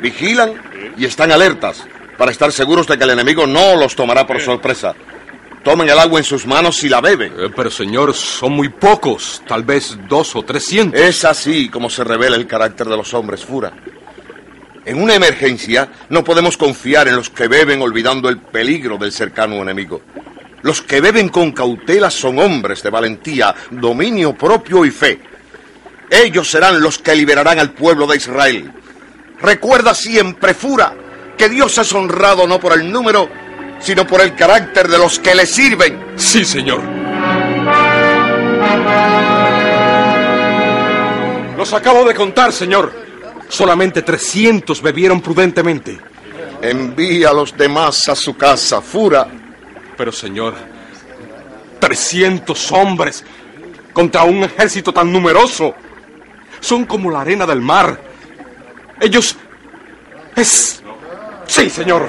Vigilan 0.00 0.60
y 0.96 1.04
están 1.04 1.30
alertas 1.30 1.86
para 2.16 2.30
estar 2.30 2.52
seguros 2.52 2.86
de 2.86 2.98
que 2.98 3.04
el 3.04 3.10
enemigo 3.10 3.46
no 3.46 3.76
los 3.76 3.94
tomará 3.96 4.26
por 4.26 4.40
sorpresa. 4.40 4.94
Tomen 5.62 5.88
el 5.88 5.98
agua 5.98 6.18
en 6.18 6.24
sus 6.24 6.46
manos 6.46 6.82
y 6.82 6.88
la 6.88 7.00
beben. 7.00 7.34
Eh, 7.38 7.50
pero, 7.54 7.70
señor, 7.70 8.14
son 8.14 8.52
muy 8.52 8.68
pocos, 8.68 9.42
tal 9.46 9.62
vez 9.62 9.96
dos 10.08 10.34
o 10.34 10.42
trescientos. 10.42 11.00
Es 11.00 11.24
así 11.24 11.68
como 11.68 11.88
se 11.88 12.02
revela 12.02 12.36
el 12.36 12.48
carácter 12.48 12.88
de 12.88 12.96
los 12.96 13.14
hombres, 13.14 13.44
Fura. 13.44 13.72
En 14.84 15.00
una 15.00 15.14
emergencia 15.14 15.88
no 16.08 16.24
podemos 16.24 16.56
confiar 16.56 17.06
en 17.06 17.14
los 17.14 17.30
que 17.30 17.46
beben 17.46 17.80
olvidando 17.80 18.28
el 18.28 18.38
peligro 18.38 18.98
del 18.98 19.12
cercano 19.12 19.62
enemigo. 19.62 20.02
Los 20.62 20.82
que 20.82 21.00
beben 21.00 21.28
con 21.28 21.52
cautela 21.52 22.10
son 22.10 22.40
hombres 22.40 22.82
de 22.82 22.90
valentía, 22.90 23.54
dominio 23.70 24.34
propio 24.34 24.84
y 24.84 24.90
fe. 24.90 25.20
Ellos 26.10 26.50
serán 26.50 26.80
los 26.80 26.98
que 26.98 27.14
liberarán 27.14 27.60
al 27.60 27.72
pueblo 27.72 28.06
de 28.06 28.16
Israel. 28.16 28.72
Recuerda 29.40 29.94
siempre, 29.94 30.54
Fura, 30.54 30.94
que 31.42 31.48
Dios 31.48 31.76
es 31.76 31.92
honrado 31.92 32.46
no 32.46 32.60
por 32.60 32.72
el 32.72 32.88
número, 32.88 33.28
sino 33.80 34.06
por 34.06 34.20
el 34.20 34.36
carácter 34.36 34.86
de 34.86 34.96
los 34.96 35.18
que 35.18 35.34
le 35.34 35.44
sirven. 35.44 36.12
Sí, 36.14 36.44
señor. 36.44 36.80
Los 41.56 41.72
acabo 41.72 42.04
de 42.04 42.14
contar, 42.14 42.52
señor. 42.52 42.92
Solamente 43.48 44.02
300 44.02 44.80
bebieron 44.80 45.20
prudentemente. 45.20 45.98
Envía 46.62 47.30
a 47.30 47.32
los 47.32 47.56
demás 47.56 48.08
a 48.08 48.14
su 48.14 48.36
casa, 48.36 48.80
Fura. 48.80 49.26
Pero, 49.96 50.12
señor, 50.12 50.54
300 51.80 52.70
hombres 52.70 53.24
contra 53.92 54.22
un 54.22 54.44
ejército 54.44 54.92
tan 54.92 55.10
numeroso. 55.10 55.74
Son 56.60 56.84
como 56.84 57.10
la 57.10 57.22
arena 57.22 57.46
del 57.46 57.60
mar. 57.60 58.00
Ellos... 59.00 59.36
Es... 60.36 60.81
Sí, 61.46 61.68
señor. 61.70 62.08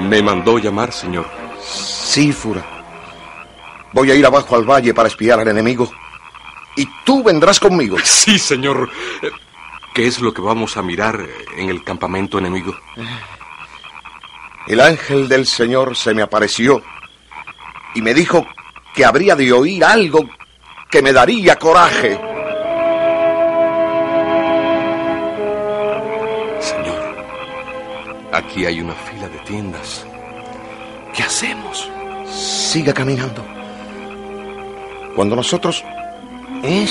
¿Me 0.00 0.22
mandó 0.22 0.58
llamar, 0.58 0.92
señor? 0.92 1.26
Sí, 1.62 2.32
Fura. 2.32 2.64
Voy 3.92 4.10
a 4.10 4.14
ir 4.14 4.24
abajo 4.26 4.56
al 4.56 4.64
valle 4.64 4.94
para 4.94 5.08
espiar 5.08 5.40
al 5.40 5.48
enemigo. 5.48 5.90
Y 6.76 6.86
tú 7.04 7.22
vendrás 7.22 7.58
conmigo. 7.58 7.96
Sí, 8.04 8.38
señor. 8.38 8.90
¿Qué 9.94 10.06
es 10.06 10.20
lo 10.20 10.34
que 10.34 10.42
vamos 10.42 10.76
a 10.76 10.82
mirar 10.82 11.26
en 11.56 11.70
el 11.70 11.82
campamento 11.82 12.38
enemigo? 12.38 12.74
El 14.66 14.80
ángel 14.80 15.28
del 15.28 15.46
Señor 15.46 15.96
se 15.96 16.12
me 16.12 16.22
apareció 16.22 16.82
y 17.94 18.02
me 18.02 18.12
dijo 18.12 18.46
que 18.94 19.04
habría 19.04 19.34
de 19.36 19.52
oír 19.52 19.84
algo 19.84 20.28
que 20.90 21.00
me 21.00 21.12
daría 21.12 21.56
coraje. 21.56 22.20
Aquí 28.36 28.64
hay 28.64 28.80
una 28.80 28.94
fila 28.94 29.28
de 29.28 29.38
tiendas. 29.38 30.06
¿Qué 31.14 31.22
hacemos? 31.22 31.90
Siga 32.30 32.92
caminando. 32.92 33.44
Cuando 35.14 35.36
nosotros... 35.36 35.82
¿Eh? 36.62 36.86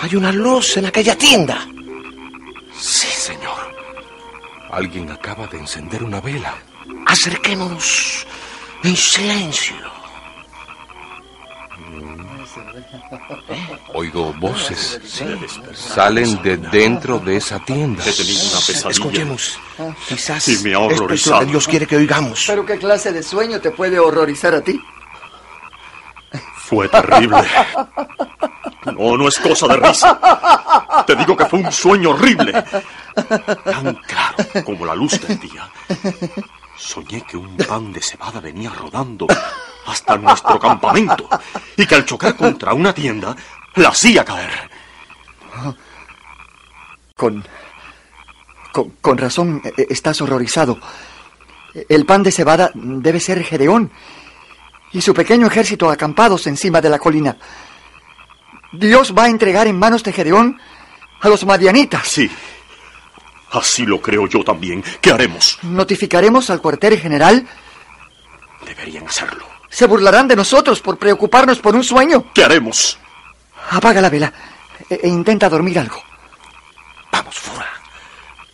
Hay 0.00 0.16
una 0.16 0.32
luz 0.32 0.76
en 0.76 0.86
aquella 0.86 1.16
tienda. 1.16 1.66
Sí, 2.74 3.06
señor. 3.06 3.74
Alguien 4.70 5.10
acaba 5.10 5.46
de 5.46 5.58
encender 5.58 6.02
una 6.02 6.20
vela. 6.20 6.54
Acerquémonos 7.06 8.26
en 8.82 8.96
silencio. 8.96 9.89
Oigo 13.94 14.32
voces. 14.34 15.00
Salen 15.74 16.42
de 16.42 16.56
dentro 16.56 17.18
de 17.18 17.36
esa 17.36 17.58
tienda. 17.60 18.02
He 18.06 18.12
tenido 18.12 18.42
una 18.42 18.60
pesadilla. 18.66 18.90
Escuchemos. 18.90 19.58
Quizás 20.08 20.48
Y 20.48 20.58
me 20.58 20.74
ha 20.74 20.80
esto 20.80 20.90
es 20.92 20.98
lo 20.98 21.04
horrorizado. 21.04 21.40
que 21.40 21.46
Dios 21.46 21.68
quiere 21.68 21.86
que 21.86 21.96
oigamos. 21.96 22.44
¿Pero 22.46 22.64
qué 22.66 22.78
clase 22.78 23.12
de 23.12 23.22
sueño 23.22 23.60
te 23.60 23.70
puede 23.70 23.98
horrorizar 23.98 24.54
a 24.54 24.60
ti? 24.62 24.80
Fue 26.56 26.88
terrible. 26.88 27.42
No, 28.96 29.16
no 29.16 29.28
es 29.28 29.38
cosa 29.38 29.66
de 29.68 29.76
risa. 29.76 30.18
Te 31.06 31.16
digo 31.16 31.36
que 31.36 31.44
fue 31.46 31.58
un 31.58 31.72
sueño 31.72 32.10
horrible. 32.10 32.52
Tan 33.64 33.94
claro 34.06 34.64
como 34.64 34.86
la 34.86 34.94
luz 34.94 35.20
del 35.26 35.38
día. 35.40 35.68
Soñé 36.80 37.22
que 37.22 37.36
un 37.36 37.56
pan 37.58 37.92
de 37.92 38.00
cebada 38.00 38.40
venía 38.40 38.70
rodando 38.70 39.26
hasta 39.86 40.16
nuestro 40.16 40.58
campamento 40.58 41.28
y 41.76 41.86
que 41.86 41.94
al 41.94 42.06
chocar 42.06 42.34
contra 42.36 42.72
una 42.72 42.94
tienda 42.94 43.36
la 43.74 43.90
hacía 43.90 44.24
caer. 44.24 44.70
Con, 47.14 47.44
con... 48.72 48.90
con 49.02 49.18
razón 49.18 49.60
eh, 49.64 49.86
estás 49.90 50.20
horrorizado. 50.22 50.78
El 51.88 52.06
pan 52.06 52.22
de 52.22 52.32
cebada 52.32 52.70
debe 52.74 53.20
ser 53.20 53.44
Gedeón 53.44 53.92
y 54.92 55.02
su 55.02 55.12
pequeño 55.12 55.46
ejército 55.46 55.90
acampados 55.90 56.46
encima 56.46 56.80
de 56.80 56.88
la 56.88 56.98
colina. 56.98 57.36
Dios 58.72 59.14
va 59.16 59.24
a 59.24 59.28
entregar 59.28 59.66
en 59.66 59.78
manos 59.78 60.02
de 60.02 60.12
Gedeón 60.12 60.58
a 61.20 61.28
los 61.28 61.44
madianitas. 61.44 62.08
Sí. 62.08 62.30
Así 63.50 63.84
lo 63.84 64.00
creo 64.00 64.26
yo 64.28 64.44
también. 64.44 64.82
¿Qué 65.00 65.10
haremos? 65.10 65.58
Notificaremos 65.62 66.50
al 66.50 66.60
cuartel 66.60 66.98
general. 66.98 67.46
Deberían 68.64 69.06
hacerlo. 69.06 69.44
Se 69.68 69.86
burlarán 69.86 70.28
de 70.28 70.36
nosotros 70.36 70.80
por 70.80 70.98
preocuparnos 70.98 71.58
por 71.58 71.74
un 71.74 71.84
sueño. 71.84 72.26
¿Qué 72.32 72.44
haremos? 72.44 72.98
Apaga 73.70 74.00
la 74.00 74.10
vela 74.10 74.32
e, 74.88 75.00
e 75.02 75.08
intenta 75.08 75.48
dormir 75.48 75.78
algo. 75.78 76.02
Vamos, 77.12 77.34
Fura. 77.36 77.68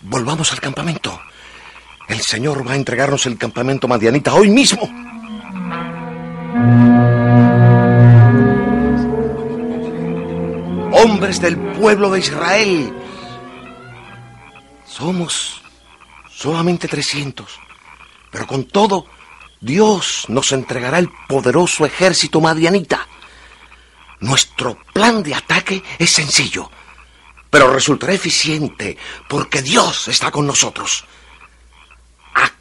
Volvamos 0.03 0.53
al 0.53 0.61
campamento. 0.61 1.21
El 2.09 2.21
Señor 2.21 2.67
va 2.67 2.73
a 2.73 2.77
entregarnos 2.77 3.27
el 3.27 3.37
campamento 3.37 3.89
madianita 3.89 4.35
hoy 4.35 4.49
mismo. 4.49 4.83
Hombres 10.93 11.41
del 11.41 11.59
pueblo 11.59 12.11
de 12.11 12.21
Israel. 12.21 13.06
Somos 14.97 15.61
solamente 16.31 16.89
300. 16.89 17.61
Pero 18.31 18.47
con 18.47 18.65
todo, 18.65 19.05
Dios 19.61 20.25
nos 20.29 20.53
entregará 20.53 20.99
el 20.99 21.11
poderoso 21.29 21.85
ejército 21.85 22.41
madianita. 22.41 23.07
Nuestro 24.21 24.79
plan 24.95 25.23
de 25.23 25.35
ataque 25.35 25.83
es 25.99 26.13
sencillo, 26.13 26.71
pero 27.51 27.71
resultará 27.71 28.15
eficiente 28.15 28.97
porque 29.29 29.61
Dios 29.61 30.09
está 30.09 30.31
con 30.31 30.47
nosotros. 30.47 31.05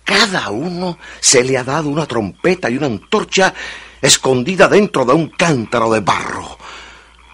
cada 0.03 0.51
uno 0.51 0.99
se 1.19 1.43
le 1.43 1.57
ha 1.57 1.63
dado 1.63 1.89
una 1.89 2.05
trompeta 2.05 2.69
y 2.69 2.77
una 2.77 2.85
antorcha 2.85 3.53
escondida 3.99 4.67
dentro 4.67 5.03
de 5.03 5.13
un 5.13 5.29
cántaro 5.29 5.91
de 5.91 6.01
barro. 6.01 6.57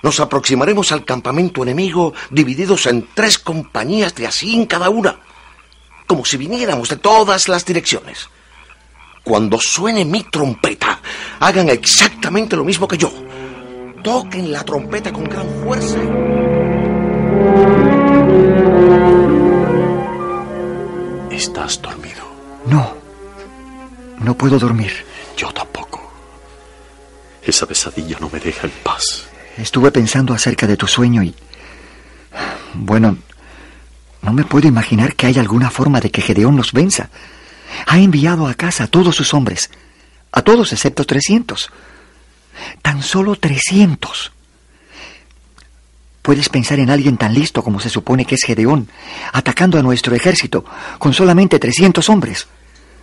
Nos 0.03 0.19
aproximaremos 0.19 0.91
al 0.91 1.05
campamento 1.05 1.63
enemigo 1.63 2.13
divididos 2.29 2.87
en 2.87 3.07
tres 3.13 3.37
compañías 3.37 4.15
de 4.15 4.27
así 4.27 4.55
en 4.55 4.65
cada 4.65 4.89
una, 4.89 5.19
como 6.07 6.25
si 6.25 6.37
viniéramos 6.37 6.89
de 6.89 6.97
todas 6.97 7.47
las 7.47 7.65
direcciones. 7.65 8.29
Cuando 9.23 9.59
suene 9.59 10.03
mi 10.03 10.23
trompeta, 10.23 10.99
hagan 11.39 11.69
exactamente 11.69 12.55
lo 12.55 12.63
mismo 12.63 12.87
que 12.87 12.97
yo. 12.97 13.11
Toquen 14.03 14.51
la 14.51 14.63
trompeta 14.65 15.13
con 15.13 15.25
gran 15.25 15.47
fuerza. 15.63 15.99
¿Estás 21.29 21.81
dormido? 21.81 22.23
No. 22.65 22.95
No 24.19 24.35
puedo 24.35 24.57
dormir. 24.57 24.91
Yo 25.37 25.51
tampoco. 25.51 26.01
Esa 27.43 27.65
pesadilla 27.65 28.17
no 28.19 28.29
me 28.29 28.39
deja 28.39 28.67
en 28.67 28.73
paz. 28.83 29.30
Estuve 29.57 29.91
pensando 29.91 30.33
acerca 30.33 30.67
de 30.67 30.77
tu 30.77 30.87
sueño 30.87 31.23
y... 31.23 31.35
Bueno, 32.73 33.17
no 34.21 34.33
me 34.33 34.43
puedo 34.43 34.67
imaginar 34.67 35.15
que 35.15 35.27
haya 35.27 35.41
alguna 35.41 35.69
forma 35.69 35.99
de 35.99 36.11
que 36.11 36.21
Gedeón 36.21 36.55
nos 36.55 36.71
venza. 36.71 37.09
Ha 37.87 37.99
enviado 37.99 38.47
a 38.47 38.53
casa 38.53 38.85
a 38.85 38.87
todos 38.87 39.15
sus 39.15 39.33
hombres. 39.33 39.69
A 40.31 40.41
todos 40.41 40.71
excepto 40.71 41.05
300. 41.05 41.69
Tan 42.81 43.01
solo 43.01 43.35
300. 43.35 44.31
¿Puedes 46.21 46.49
pensar 46.49 46.79
en 46.79 46.91
alguien 46.91 47.17
tan 47.17 47.33
listo 47.33 47.63
como 47.63 47.79
se 47.79 47.89
supone 47.89 48.25
que 48.25 48.35
es 48.35 48.43
Gedeón, 48.43 48.87
atacando 49.33 49.79
a 49.79 49.83
nuestro 49.83 50.15
ejército 50.15 50.63
con 50.99 51.13
solamente 51.13 51.57
300 51.57 52.07
hombres? 52.09 52.47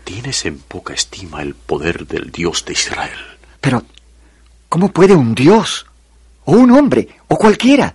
Tienes 0.04 0.46
en 0.46 0.58
poca 0.58 0.94
estima 0.94 1.42
el 1.42 1.54
poder 1.54 2.06
del 2.06 2.30
Dios 2.30 2.64
de 2.64 2.74
Israel. 2.74 3.18
Pero, 3.60 3.82
¿cómo 4.68 4.92
puede 4.92 5.14
un 5.14 5.34
Dios, 5.34 5.86
o 6.48 6.52
un 6.52 6.70
hombre, 6.70 7.06
o 7.28 7.36
cualquiera, 7.36 7.94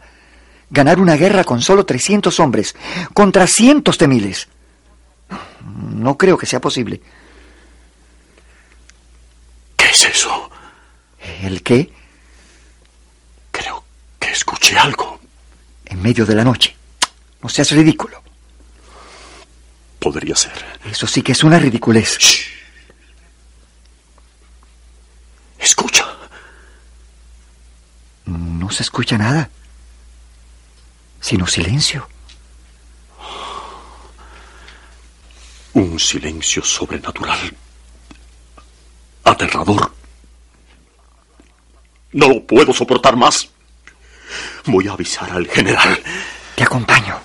ganar 0.69 0.99
una 0.99 1.15
guerra 1.15 1.43
con 1.43 1.59
solo 1.59 1.87
300 1.87 2.39
hombres 2.39 2.75
contra 3.11 3.47
cientos 3.47 3.97
de 3.97 4.07
miles? 4.07 4.47
No 5.89 6.15
creo 6.15 6.37
que 6.37 6.45
sea 6.45 6.61
posible. 6.61 7.01
¿Qué 9.75 9.85
es 9.85 10.05
eso? 10.05 10.51
¿El 11.41 11.63
qué? 11.63 11.91
Creo 13.49 13.83
que 14.19 14.29
escuché 14.29 14.77
algo. 14.77 15.19
En 15.85 15.99
medio 16.03 16.23
de 16.23 16.35
la 16.35 16.43
noche. 16.43 16.75
No 17.41 17.49
seas 17.49 17.71
ridículo. 17.71 18.21
Podría 19.97 20.35
ser. 20.35 20.53
Eso 20.85 21.07
sí 21.07 21.23
que 21.23 21.31
es 21.31 21.43
una 21.43 21.57
ridiculez. 21.57 22.19
Escucha. 25.57 26.02
No 28.25 28.69
se 28.69 28.83
escucha 28.83 29.17
nada. 29.17 29.49
Sino 31.19 31.47
silencio. 31.47 32.07
Un 35.73 35.99
silencio 35.99 36.63
sobrenatural. 36.63 37.55
Aterrador. 39.23 39.93
No 42.12 42.27
lo 42.27 42.45
puedo 42.45 42.73
soportar 42.73 43.15
más. 43.15 43.49
Voy 44.65 44.88
a 44.88 44.93
avisar 44.93 45.31
al 45.31 45.47
general. 45.47 46.01
Te 46.55 46.63
acompaño. 46.63 47.19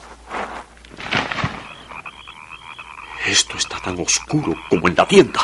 Esto 3.26 3.58
está 3.58 3.78
tan 3.80 4.00
oscuro 4.00 4.54
como 4.70 4.88
en 4.88 4.94
la 4.94 5.06
tienda. 5.06 5.40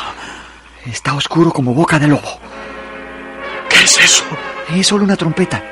Está 0.85 1.13
oscuro 1.13 1.51
como 1.51 1.73
boca 1.73 1.99
de 1.99 2.07
lobo. 2.07 2.39
¿Qué 3.69 3.83
es 3.83 3.97
eso? 3.99 4.23
Es 4.69 4.87
solo 4.87 5.03
una 5.03 5.15
trompeta. 5.15 5.63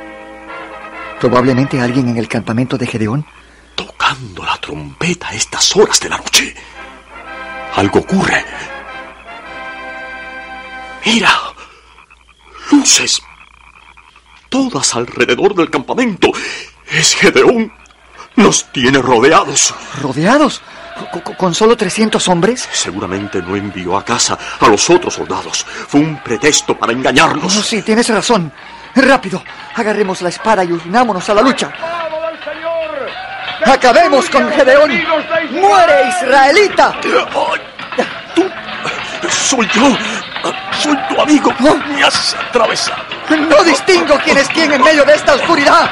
Probablemente 1.19 1.81
alguien 1.81 2.09
en 2.09 2.17
el 2.17 2.27
campamento 2.27 2.77
de 2.77 2.87
Gedeón. 2.87 3.25
Tocando 3.75 4.43
la 4.43 4.57
trompeta 4.57 5.29
a 5.29 5.33
estas 5.33 5.75
horas 5.75 5.99
de 5.99 6.09
la 6.09 6.17
noche. 6.17 6.53
Algo 7.75 7.99
ocurre. 7.99 8.45
Mira. 11.05 11.31
Luces. 12.71 13.21
Todas 14.49 14.95
alrededor 14.95 15.55
del 15.55 15.69
campamento. 15.69 16.29
Es 16.91 17.15
Gedeón. 17.15 17.73
Nos 18.35 18.71
tiene 18.71 18.99
rodeados. 18.99 19.73
¿Rodeados? 20.01 20.61
¿Con 21.37 21.55
solo 21.55 21.75
300 21.75 22.27
hombres? 22.27 22.69
Seguramente 22.71 23.41
no 23.41 23.55
envió 23.55 23.97
a 23.97 24.05
casa 24.05 24.37
a 24.59 24.67
los 24.67 24.89
otros 24.89 25.15
soldados. 25.15 25.63
Fue 25.63 25.99
un 25.99 26.21
pretexto 26.21 26.77
para 26.77 26.93
engañarnos. 26.93 27.57
Oh, 27.57 27.63
sí, 27.63 27.81
tienes 27.81 28.07
razón. 28.09 28.51
Rápido, 28.95 29.43
agarremos 29.75 30.21
la 30.21 30.29
espada 30.29 30.63
y 30.63 30.71
unámonos 30.71 31.27
a 31.29 31.33
la 31.33 31.41
lucha. 31.41 31.71
¡Acabemos 33.65 34.29
con 34.29 34.51
Gedeón! 34.51 34.91
¡Muere, 35.51 36.09
israelita! 36.09 36.93
¡Tú! 37.01 38.49
¡Soy 39.29 39.67
yo! 39.69 39.97
¡Soy 40.71 40.97
tu 41.09 41.21
amigo! 41.21 41.53
¡Me 41.87 42.03
has 42.03 42.35
atravesado! 42.35 43.01
¡No 43.29 43.63
distingo 43.63 44.19
quién 44.23 44.37
es 44.37 44.47
quién 44.49 44.71
en 44.73 44.83
medio 44.83 45.05
de 45.05 45.15
esta 45.15 45.35
oscuridad! 45.35 45.89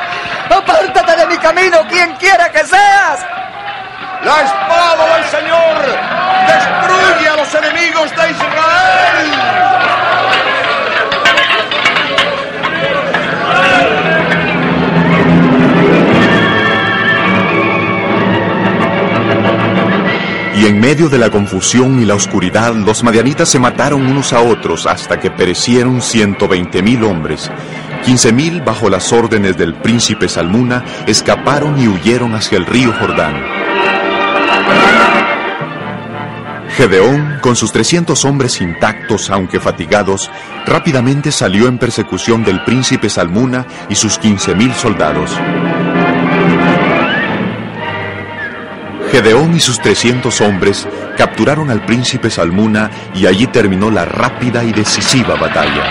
¡Apártate 0.49 1.15
de 1.15 1.27
mi 1.27 1.37
camino, 1.37 1.79
quien 1.87 2.13
quiera 2.15 2.51
que 2.51 2.65
seas! 2.65 3.25
¡La 4.23 4.41
espada 4.41 5.15
del 5.15 5.25
Señor 5.29 5.85
destruye 6.45 7.29
a 7.29 7.35
los 7.37 7.55
enemigos 7.55 8.15
de 8.15 8.31
Israel! 8.31 10.00
Medio 20.81 21.09
de 21.09 21.19
la 21.19 21.29
confusión 21.29 22.01
y 22.01 22.05
la 22.05 22.15
oscuridad, 22.15 22.73
los 22.73 23.03
madianitas 23.03 23.47
se 23.47 23.59
mataron 23.59 24.03
unos 24.03 24.33
a 24.33 24.41
otros 24.41 24.87
hasta 24.87 25.19
que 25.19 25.29
perecieron 25.29 26.01
ciento 26.01 26.47
veinte 26.47 26.81
mil 26.81 27.03
hombres. 27.03 27.51
Quince 28.03 28.33
mil, 28.33 28.61
bajo 28.61 28.89
las 28.89 29.13
órdenes 29.13 29.59
del 29.59 29.75
príncipe 29.75 30.27
Salmuna, 30.27 30.83
escaparon 31.05 31.79
y 31.79 31.87
huyeron 31.87 32.33
hacia 32.33 32.57
el 32.57 32.65
río 32.65 32.91
Jordán. 32.99 33.35
Gedeón, 36.69 37.37
con 37.41 37.55
sus 37.55 37.71
300 37.71 38.25
hombres 38.25 38.59
intactos 38.59 39.29
aunque 39.29 39.59
fatigados, 39.59 40.31
rápidamente 40.65 41.31
salió 41.31 41.67
en 41.67 41.77
persecución 41.77 42.43
del 42.43 42.63
príncipe 42.63 43.07
Salmuna 43.07 43.67
y 43.87 43.93
sus 43.93 44.19
15.000 44.19 44.73
soldados. 44.73 45.37
Gedeón 49.21 49.55
y 49.55 49.59
sus 49.59 49.79
300 49.79 50.41
hombres 50.41 50.87
capturaron 51.15 51.69
al 51.69 51.85
príncipe 51.85 52.31
Salmuna 52.31 52.89
y 53.13 53.27
allí 53.27 53.45
terminó 53.45 53.91
la 53.91 54.03
rápida 54.03 54.63
y 54.63 54.71
decisiva 54.71 55.35
batalla. 55.35 55.85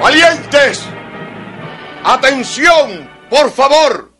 ¡Valientes! 0.00 0.86
¡Atención! 2.04 3.10
¡Por 3.28 3.50
favor! 3.50 4.12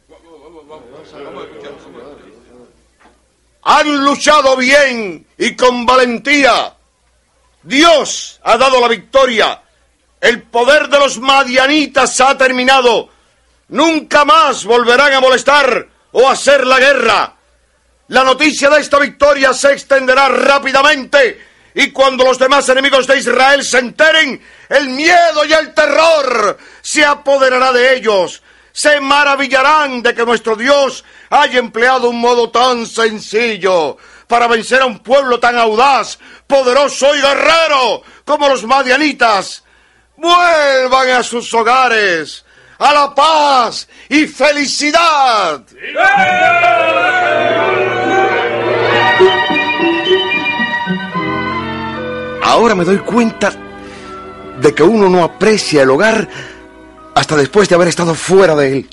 Han 3.63 4.05
luchado 4.05 4.57
bien 4.57 5.29
y 5.39 5.55
con 5.55 5.87
valentía. 5.87 6.75
Dios 7.63 8.41
ha 8.43 8.57
dado 8.57 8.81
la 8.81 8.89
victoria. 8.89 9.63
El 10.21 10.43
poder 10.43 10.89
de 10.89 10.99
los 10.99 11.21
madianitas 11.21 12.21
ha 12.21 12.37
terminado. 12.37 13.14
Nunca 13.69 14.25
más 14.25 14.65
volverán 14.65 15.13
a 15.15 15.21
molestar 15.21 15.89
o 16.13 16.29
a 16.29 16.33
hacer 16.33 16.67
la 16.67 16.79
guerra. 16.79 17.37
La 18.09 18.23
noticia 18.23 18.69
de 18.71 18.81
esta 18.81 18.99
victoria 18.99 19.55
se 19.55 19.73
extenderá 19.73 20.29
rápidamente 20.29 21.41
y 21.75 21.91
cuando 21.91 22.25
los 22.25 22.39
demás 22.39 22.69
enemigos 22.69 23.07
de 23.07 23.19
Israel 23.19 23.65
se 23.65 23.79
enteren, 23.79 24.41
el 24.69 24.89
miedo 24.91 25.45
y 25.45 25.53
el 25.53 25.75
terror 25.75 26.57
se 26.81 27.05
apoderará 27.05 27.73
de 27.73 27.97
ellos. 27.97 28.43
Se 28.73 29.01
maravillarán 29.01 30.03
de 30.03 30.15
que 30.15 30.25
nuestro 30.25 30.55
Dios 30.55 31.05
haya 31.31 31.59
empleado 31.59 32.09
un 32.11 32.21
modo 32.21 32.51
tan 32.51 32.87
sencillo 32.87 33.97
para 34.29 34.47
vencer 34.47 34.83
a 34.83 34.87
un 34.87 35.01
pueblo 35.01 35.41
tan 35.41 35.57
audaz, 35.59 36.19
poderoso 36.47 37.15
y 37.15 37.21
guerrero 37.21 38.03
como 38.25 38.49
los 38.49 38.65
madianitas. 38.65 39.65
Vuelvan 40.17 41.11
a 41.11 41.23
sus 41.23 41.53
hogares, 41.55 42.45
a 42.79 42.93
la 42.93 43.15
paz 43.15 43.89
y 44.09 44.27
felicidad. 44.27 45.63
Ahora 52.43 52.75
me 52.75 52.85
doy 52.85 52.99
cuenta 52.99 53.53
de 54.61 54.75
que 54.75 54.83
uno 54.83 55.09
no 55.09 55.25
aprecia 55.25 55.83
el 55.83 55.91
hogar 55.91 56.29
hasta 57.15 57.37
después 57.37 57.69
de 57.69 57.75
haber 57.75 57.89
estado 57.89 58.15
fuera 58.15 58.55
de 58.55 58.73
él. 58.73 58.91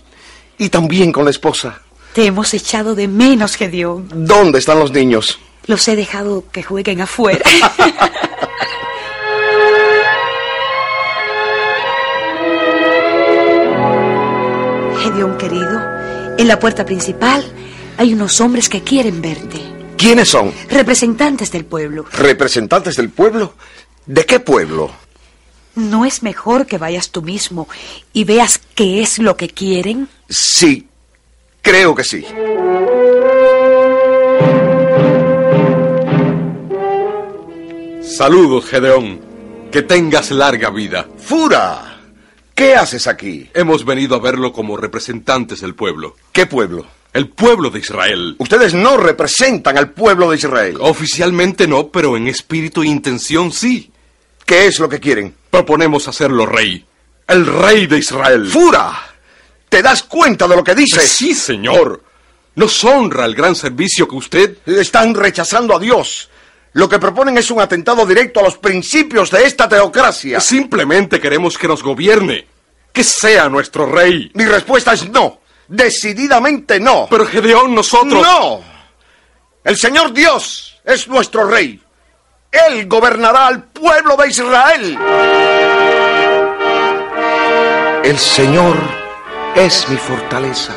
Y 0.58 0.70
también 0.70 1.12
con 1.12 1.26
la 1.26 1.32
esposa. 1.32 1.82
Te 2.14 2.26
hemos 2.26 2.54
echado 2.54 2.94
de 2.94 3.08
menos, 3.08 3.56
Gedeón. 3.56 4.08
¿Dónde 4.14 4.60
están 4.60 4.80
los 4.80 4.92
niños? 4.92 5.40
Los 5.66 5.88
he 5.88 5.96
dejado 5.96 6.44
que 6.52 6.64
jueguen 6.64 7.02
afuera. 7.02 7.44
querido, 15.42 15.82
en 16.38 16.48
la 16.48 16.60
puerta 16.60 16.86
principal 16.86 17.44
hay 17.98 18.14
unos 18.14 18.40
hombres 18.42 18.70
que 18.70 18.82
quieren 18.84 19.22
verte. 19.22 19.60
¿Quiénes 19.98 20.30
son? 20.30 20.54
Representantes 20.70 21.52
del 21.52 21.66
pueblo. 21.66 22.06
¿Representantes 22.14 22.96
del 22.96 23.10
pueblo? 23.10 23.56
¿De 24.06 24.26
qué 24.26 24.40
pueblo? 24.40 24.92
¿No 25.76 26.06
es 26.06 26.22
mejor 26.22 26.68
que 26.68 26.78
vayas 26.78 27.10
tú 27.10 27.24
mismo 27.24 27.68
y 28.14 28.24
veas 28.24 28.62
qué 28.76 29.02
es 29.02 29.18
lo 29.18 29.36
que 29.36 29.50
quieren? 29.50 30.10
Sí, 30.30 30.88
creo 31.62 31.96
que 31.96 32.04
sí. 32.04 32.24
Saludos, 38.04 38.66
Gedeón. 38.66 39.22
Que 39.72 39.82
tengas 39.82 40.30
larga 40.32 40.70
vida. 40.70 41.08
¡Fura! 41.18 41.91
¿Qué 42.62 42.76
haces 42.76 43.08
aquí? 43.08 43.50
Hemos 43.56 43.84
venido 43.84 44.16
a 44.16 44.20
verlo 44.20 44.54
como 44.54 44.78
representantes 44.78 45.62
del 45.62 45.74
pueblo. 45.74 46.16
¿Qué 46.32 46.46
pueblo? 46.46 46.86
El 47.12 47.28
pueblo 47.28 47.72
de 47.72 47.80
Israel. 47.80 48.36
Ustedes 48.38 48.76
no 48.76 48.98
representan 48.98 49.80
al 49.80 49.90
pueblo 49.90 50.30
de 50.30 50.38
Israel. 50.38 50.78
Oficialmente 50.80 51.68
no, 51.68 51.88
pero 51.88 52.16
en 52.16 52.28
espíritu 52.28 52.84
e 52.84 52.88
intención 52.88 53.52
sí. 53.52 53.92
¿Qué 54.46 54.68
es 54.68 54.78
lo 54.78 54.88
que 54.88 55.00
quieren? 55.00 55.34
Proponemos 55.50 56.08
hacerlo 56.08 56.46
rey. 56.46 56.86
El 57.28 57.48
rey 57.48 57.88
de 57.88 57.98
Israel. 57.98 58.46
¡Fura! 58.46 58.92
¿Te 59.68 59.82
das 59.82 60.04
cuenta 60.04 60.48
de 60.48 60.56
lo 60.56 60.64
que 60.64 60.76
dices? 60.76 61.12
Sí, 61.12 61.34
señor. 61.34 62.04
Nos 62.54 62.84
honra 62.84 63.26
el 63.26 63.34
gran 63.34 63.56
servicio 63.56 64.08
que 64.08 64.16
usted... 64.18 64.58
Están 64.68 65.16
rechazando 65.16 65.76
a 65.76 65.80
Dios. 65.80 66.30
Lo 66.74 66.88
que 66.88 67.00
proponen 67.00 67.40
es 67.40 67.50
un 67.50 67.60
atentado 67.60 68.06
directo 68.06 68.40
a 68.40 68.44
los 68.44 68.60
principios 68.60 69.32
de 69.32 69.46
esta 69.46 69.68
teocracia. 69.68 70.40
Simplemente 70.40 71.20
queremos 71.20 71.58
que 71.58 71.68
nos 71.68 71.82
gobierne. 71.82 72.51
Que 72.92 73.04
sea 73.04 73.50
nuestro 73.50 73.86
rey. 73.86 74.32
Mi 74.34 74.46
respuesta 74.46 74.94
es 74.94 75.10
no. 75.10 75.40
Decididamente 75.68 76.80
no. 76.80 77.08
Pero 77.10 77.26
Gedeón, 77.26 77.74
nosotros... 77.74 78.22
No. 78.22 78.62
El 79.64 79.78
Señor 79.78 80.12
Dios 80.12 80.80
es 80.84 81.08
nuestro 81.08 81.46
rey. 81.46 81.80
Él 82.52 82.88
gobernará 82.88 83.48
al 83.48 83.64
pueblo 83.64 84.18
de 84.18 84.28
Israel. 84.28 84.98
El 88.04 88.18
Señor 88.18 88.76
es 89.56 89.88
mi 89.88 89.98
fortaleza. 89.98 90.74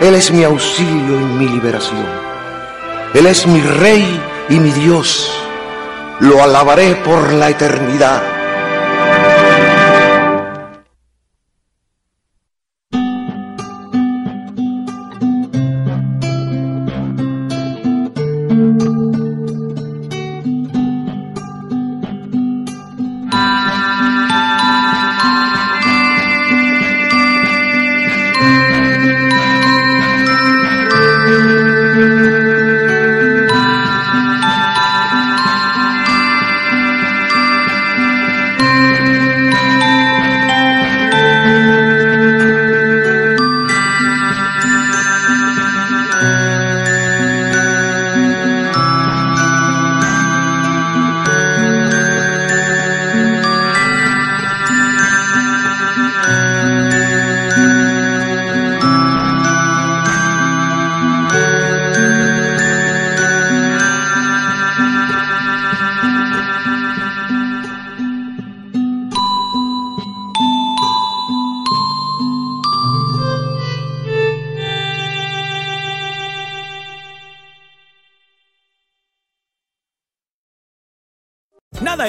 Él 0.00 0.14
es 0.14 0.30
mi 0.30 0.44
auxilio 0.44 1.20
y 1.20 1.24
mi 1.24 1.48
liberación. 1.48 2.06
Él 3.14 3.26
es 3.26 3.46
mi 3.46 3.60
rey 3.60 4.20
y 4.48 4.54
mi 4.58 4.70
Dios. 4.70 5.30
Lo 6.20 6.42
alabaré 6.42 6.94
por 6.96 7.32
la 7.32 7.50
eternidad. 7.50 8.41